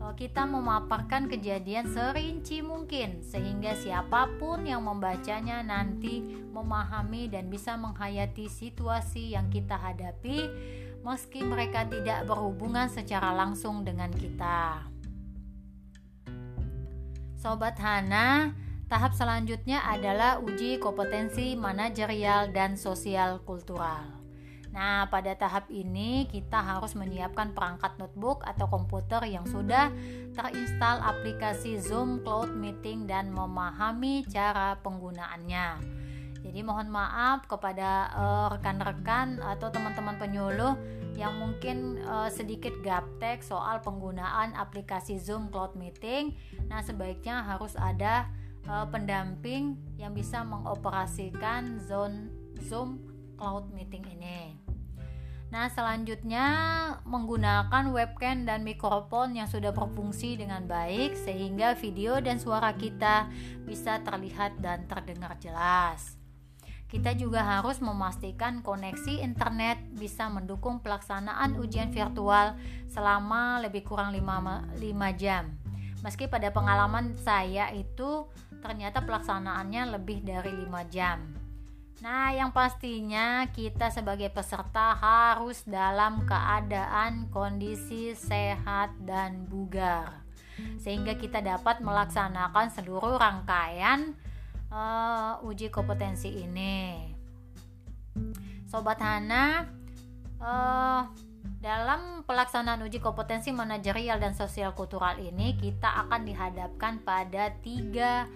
[0.03, 7.79] Eh, kita memaparkan kejadian serinci mungkin sehingga siapa pun yang membacanya nanti memahami dan bisa
[7.79, 10.51] menghayati situasi yang kita hadapi
[11.07, 14.91] meski mereka tidak berhubungan secara langsung dengan kita.
[17.39, 18.51] Sobat Hana,
[18.87, 24.27] tahap selanjutnya adalah uji kompetensi manajerial dan sosial kultural.
[24.71, 29.91] Nah, pada tahap ini kita harus menyiapkan perangkat notebook atau komputer yang sudah
[30.35, 35.97] terinstal aplikasi Zoom Cloud Meeting dan memahami cara penggunaannya.
[36.45, 40.77] Jadi mohon maaf kepada eh, rekan-rekan atau teman-teman penyuluh
[41.17, 46.37] yang mungkin uh, sedikit gaptek soal penggunaan aplikasi Zoom Cloud Meeting.
[46.69, 48.29] Nah, sebaiknya harus ada
[48.67, 52.29] uh, pendamping yang bisa mengoperasikan Zoom
[52.67, 53.01] Zoom
[53.39, 54.67] Cloud Meeting ini.
[55.47, 56.47] Nah, selanjutnya
[57.07, 63.31] menggunakan webcam dan mikrofon yang sudah berfungsi dengan baik sehingga video dan suara kita
[63.63, 66.19] bisa terlihat dan terdengar jelas.
[66.87, 72.55] Kita juga harus memastikan koneksi internet bisa mendukung pelaksanaan ujian virtual
[72.91, 74.83] selama lebih kurang 5, 5
[75.19, 75.51] jam.
[76.03, 78.27] Meski pada pengalaman saya itu
[78.59, 81.23] ternyata pelaksanaannya lebih dari 5 jam.
[81.97, 90.27] Nah, yang pastinya kita sebagai peserta harus dalam keadaan kondisi sehat dan bugar
[90.81, 94.17] sehingga kita dapat melaksanakan seluruh rangkaian
[94.73, 97.13] uh, uji kompetensi ini.
[98.67, 99.69] Sobat Hana,
[100.41, 101.01] uh,
[101.57, 108.29] dalam pelaksanaan uji kompetensi manajerial dan sosial kultural ini kita akan dihadapkan pada tiga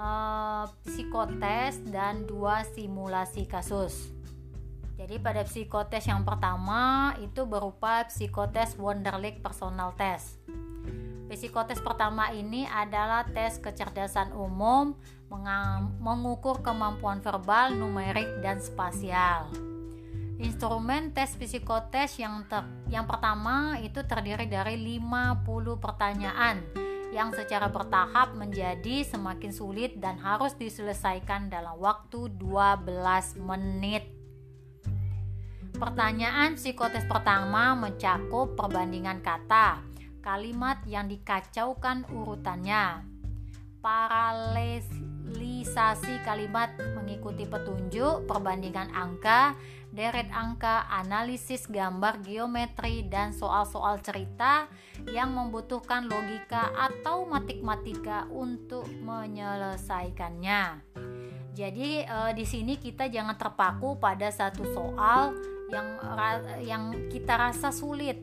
[0.00, 4.12] uh, psikotes dan dua simulasi kasus.
[4.96, 10.40] Jadi pada psikotes yang pertama itu berupa psikotes Wonderlic Personal Test.
[11.28, 14.96] Psikotes pertama ini adalah tes kecerdasan umum
[15.98, 19.75] mengukur kemampuan verbal, numerik, dan spasial.
[20.36, 22.60] Instrumen tes psikotes yang ter,
[22.92, 25.48] yang pertama itu terdiri dari 50
[25.80, 26.60] pertanyaan
[27.08, 32.84] yang secara bertahap menjadi semakin sulit dan harus diselesaikan dalam waktu 12
[33.40, 34.12] menit.
[35.76, 39.80] Pertanyaan psikotes pertama mencakup perbandingan kata,
[40.20, 43.08] kalimat yang dikacaukan urutannya,
[43.80, 49.56] paralelisasi kalimat mengikuti petunjuk, perbandingan angka,
[49.96, 54.68] deret angka, analisis gambar geometri, dan soal-soal cerita
[55.08, 60.84] yang membutuhkan logika atau matematika untuk menyelesaikannya.
[61.56, 65.32] Jadi eh, di sini kita jangan terpaku pada satu soal
[65.72, 65.88] yang
[66.60, 68.20] yang kita rasa sulit.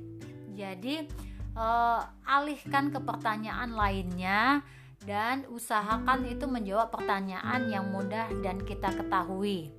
[0.54, 1.10] Jadi
[1.58, 4.62] eh, alihkan ke pertanyaan lainnya
[5.04, 9.74] dan usahakan itu menjawab pertanyaan yang mudah dan kita ketahui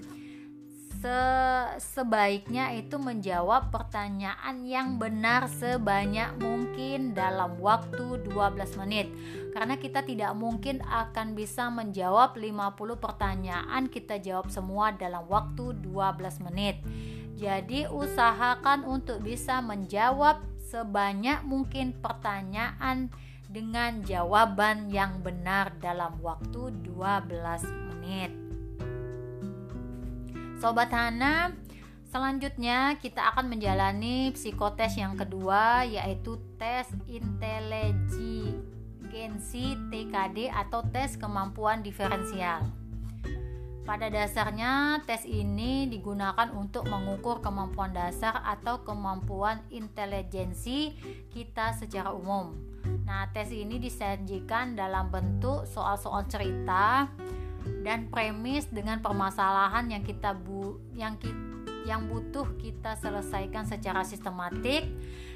[1.04, 1.20] se
[1.92, 9.12] sebaiknya itu menjawab pertanyaan yang benar sebanyak mungkin dalam waktu 12 menit.
[9.52, 16.40] Karena kita tidak mungkin akan bisa menjawab 50 pertanyaan kita jawab semua dalam waktu 12
[16.48, 16.80] menit.
[17.36, 20.40] Jadi usahakan untuk bisa menjawab
[20.72, 23.12] sebanyak mungkin pertanyaan
[23.52, 28.43] dengan jawaban yang benar dalam waktu 12 menit
[30.64, 31.52] Sobat Hana,
[32.08, 38.56] selanjutnya kita akan menjalani psikotes yang kedua yaitu tes inteligensi
[39.92, 42.64] TKD atau tes kemampuan diferensial.
[43.84, 50.96] Pada dasarnya, tes ini digunakan untuk mengukur kemampuan dasar atau kemampuan intelijensi
[51.28, 52.56] kita secara umum.
[53.04, 57.12] Nah, tes ini disajikan dalam bentuk soal-soal cerita
[57.84, 61.30] dan premis dengan permasalahan yang kita bu yang ki,
[61.84, 64.88] yang butuh kita selesaikan secara sistematik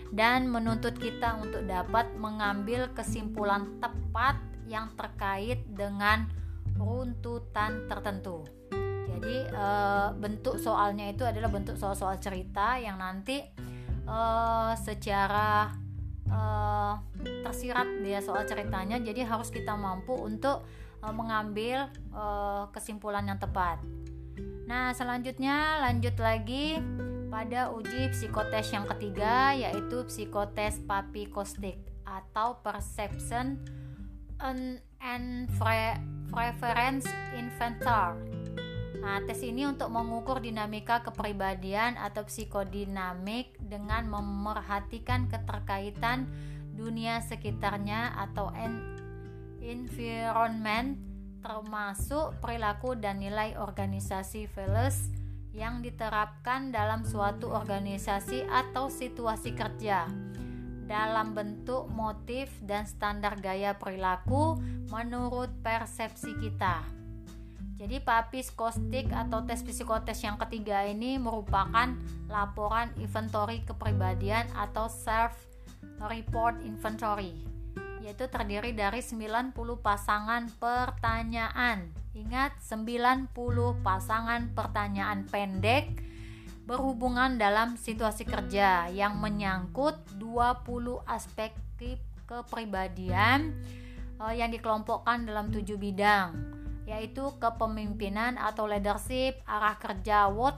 [0.09, 6.29] dan menuntut kita untuk dapat mengambil kesimpulan tepat yang terkait dengan
[6.76, 8.45] runtutan tertentu.
[9.18, 9.66] Jadi e,
[10.16, 13.43] bentuk soalnya itu adalah bentuk soal-soal cerita yang nanti
[14.07, 14.18] e,
[14.79, 15.74] secara
[16.24, 16.41] e,
[17.43, 18.97] tersirat dia soal ceritanya.
[19.03, 20.64] Jadi harus kita mampu untuk
[21.03, 23.78] mengambil uh, kesimpulan yang tepat.
[24.68, 26.76] Nah, selanjutnya lanjut lagi
[27.28, 33.61] pada uji psikotes yang ketiga yaitu psikotes papikostik atau perception
[34.40, 35.49] and
[36.32, 37.05] preference
[37.36, 38.16] inventor.
[38.99, 46.26] Nah, tes ini untuk mengukur dinamika kepribadian atau psikodinamik dengan memerhatikan keterkaitan
[46.74, 48.51] dunia sekitarnya atau
[49.68, 50.96] environment
[51.44, 55.12] termasuk perilaku dan nilai organisasi values
[55.54, 60.08] yang diterapkan dalam suatu organisasi atau situasi kerja
[60.88, 64.56] dalam bentuk motif dan standar gaya perilaku
[64.88, 66.80] menurut persepsi kita.
[67.78, 71.94] Jadi papis kostik atau tes psikotes yang ketiga ini merupakan
[72.26, 75.36] laporan inventory kepribadian atau self
[76.10, 77.57] report inventory
[78.09, 79.52] yaitu terdiri dari 90
[79.84, 81.92] pasangan pertanyaan.
[82.16, 83.28] Ingat 90
[83.84, 85.92] pasangan pertanyaan pendek
[86.64, 91.52] berhubungan dalam situasi kerja yang menyangkut 20 aspek
[92.24, 93.52] kepribadian
[94.24, 96.56] eh, yang dikelompokkan dalam tujuh bidang
[96.88, 100.56] yaitu kepemimpinan atau leadership, arah kerja, what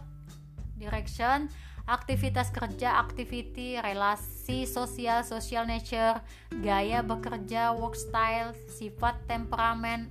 [0.79, 1.51] direction,
[1.91, 6.23] aktivitas kerja, activity, relasi sosial, social nature,
[6.63, 10.07] gaya bekerja, work style, sifat temperamen,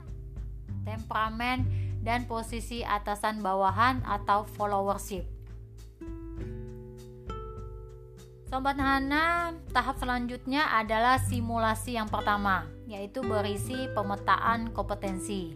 [0.84, 1.64] temperamen
[2.04, 5.24] dan posisi atasan bawahan atau followership.
[8.50, 15.54] Sobat Hana, tahap selanjutnya adalah simulasi yang pertama, yaitu berisi pemetaan kompetensi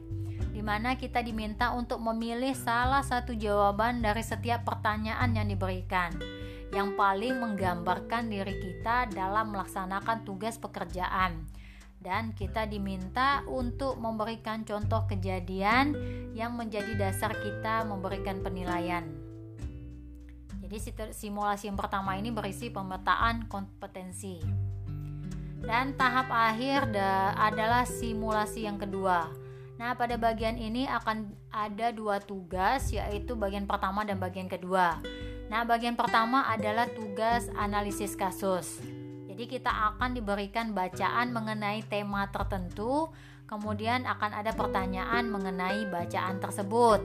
[0.63, 6.15] mana kita diminta untuk memilih salah satu jawaban dari setiap pertanyaan yang diberikan
[6.71, 11.43] yang paling menggambarkan diri kita dalam melaksanakan tugas pekerjaan
[11.99, 15.93] dan kita diminta untuk memberikan contoh kejadian
[16.31, 19.05] yang menjadi dasar kita memberikan penilaian.
[20.63, 20.79] Jadi
[21.13, 24.41] simulasi yang pertama ini berisi pemetaan kompetensi.
[25.63, 26.91] Dan tahap akhir
[27.39, 29.42] adalah simulasi yang kedua
[29.83, 35.03] Nah, pada bagian ini akan ada dua tugas, yaitu bagian pertama dan bagian kedua.
[35.51, 38.79] Nah, bagian pertama adalah tugas analisis kasus.
[39.27, 43.11] Jadi, kita akan diberikan bacaan mengenai tema tertentu,
[43.43, 47.03] kemudian akan ada pertanyaan mengenai bacaan tersebut.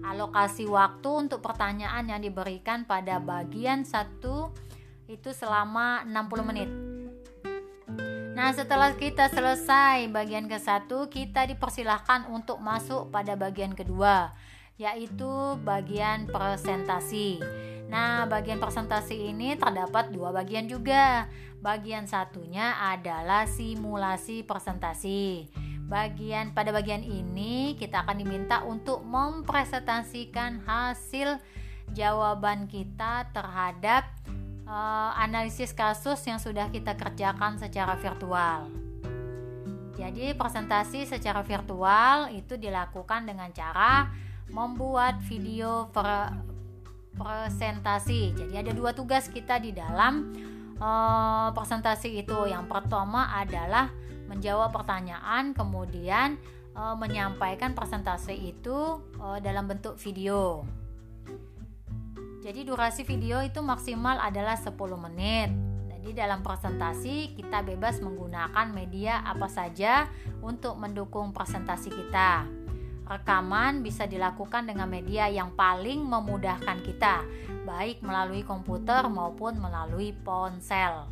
[0.00, 4.48] Alokasi waktu untuk pertanyaan yang diberikan pada bagian satu
[5.12, 6.87] itu selama 60 menit.
[8.38, 14.30] Nah, setelah kita selesai bagian ke satu, kita dipersilahkan untuk masuk pada bagian kedua,
[14.78, 17.42] yaitu bagian presentasi.
[17.90, 21.26] Nah, bagian presentasi ini terdapat dua bagian juga.
[21.58, 25.50] Bagian satunya adalah simulasi presentasi.
[25.90, 31.42] Bagian pada bagian ini kita akan diminta untuk mempresentasikan hasil
[31.90, 34.06] jawaban kita terhadap
[34.68, 38.68] uh, analisis kasus yang sudah kita kerjakan secara virtual.
[39.98, 44.06] Jadi presentasi secara virtual itu dilakukan dengan cara
[44.52, 46.30] membuat video pre
[47.18, 48.30] presentasi.
[48.30, 50.30] Jadi ada dua tugas kita di dalam
[50.78, 52.46] uh, presentasi itu.
[52.46, 53.90] Yang pertama adalah
[54.30, 56.38] menjawab pertanyaan, kemudian
[56.78, 59.02] uh, menyampaikan presentasi itu
[59.42, 60.62] dalam bentuk video.
[62.48, 65.52] Jadi durasi video itu maksimal adalah 10 menit.
[65.92, 70.08] Jadi dalam presentasi kita bebas menggunakan media apa saja
[70.40, 72.48] untuk mendukung presentasi kita.
[73.04, 77.20] Rekaman bisa dilakukan dengan media yang paling memudahkan kita,
[77.68, 81.04] baik melalui komputer maupun melalui ponsel.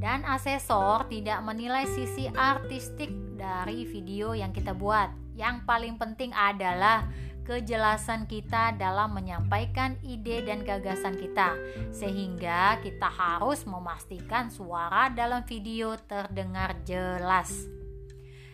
[0.00, 5.12] Dan asesor tidak menilai sisi artistik dari video yang kita buat.
[5.36, 7.04] Yang paling penting adalah
[7.44, 11.56] kejelasan kita dalam menyampaikan ide dan gagasan kita,
[11.90, 17.52] sehingga kita harus memastikan suara dalam video terdengar jelas.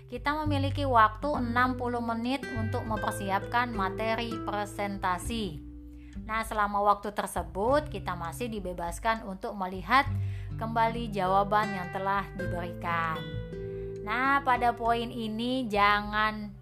[0.07, 1.53] Kita memiliki waktu 60
[2.01, 5.67] menit untuk mempersiapkan materi presentasi.
[6.25, 10.09] Nah, selama waktu tersebut kita masih dibebaskan untuk melihat
[10.57, 13.21] kembali jawaban yang telah diberikan.
[14.07, 16.56] Nah, pada poin ini jangan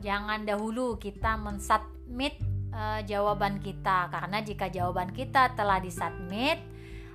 [0.00, 2.36] jangan dahulu kita mensubmit
[2.72, 6.58] uh, jawaban kita karena jika jawaban kita telah disubmit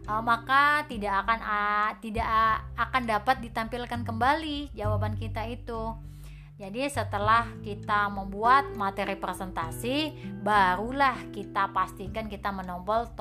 [0.08, 5.94] uh, maka tidak akan uh, tidak uh, akan dapat ditampilkan kembali jawaban kita itu.
[6.56, 13.12] Jadi setelah kita membuat materi presentasi, barulah kita pastikan kita menombol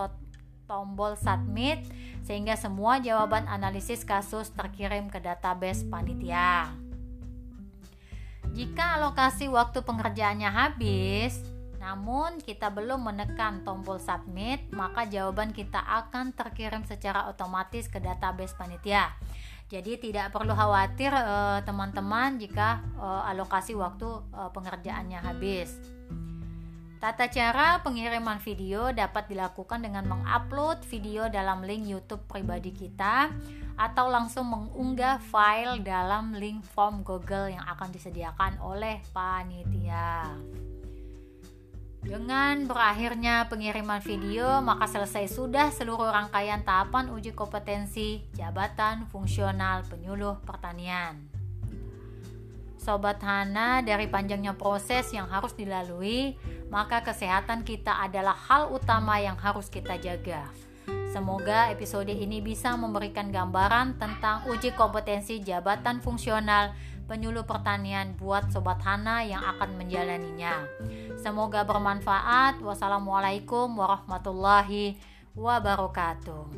[0.71, 1.83] tombol submit
[2.23, 6.84] sehingga semua jawaban analisis kasus terkirim ke database panitia.
[8.55, 11.43] Jika alokasi waktu pengerjaannya habis,
[11.83, 18.55] namun kita belum menekan tombol submit, maka jawaban kita akan terkirim secara otomatis ke database
[18.55, 19.11] panitia.
[19.67, 25.94] Jadi tidak perlu khawatir eh, teman-teman eh, jika eh, alokasi waktu eh, pengerjaannya habis.
[27.05, 33.29] Tata cara pengiriman video dapat dilakukan dengan mengupload video dalam link YouTube pribadi kita
[33.77, 40.33] atau langsung mengunggah file dalam link form Google yang akan disediakan oleh panitia.
[42.01, 50.41] Dengan berakhirnya pengiriman video, maka selesai sudah seluruh rangkaian tahapan uji kompetensi jabatan fungsional penyuluh
[50.41, 51.34] pertanian.
[52.85, 56.37] Sobat Hana, dari panjangnya proses yang harus dilalui,
[56.69, 60.45] maka kesehatan kita adalah hal utama yang harus kita jaga.
[61.09, 66.77] Semoga episode ini bisa memberikan gambaran tentang uji kompetensi jabatan fungsional
[67.09, 70.69] penyuluh pertanian buat Sobat Hana yang akan menjalaninya.
[71.17, 72.61] Semoga bermanfaat.
[72.61, 75.01] Wassalamualaikum warahmatullahi
[75.33, 76.53] wabarakatuh.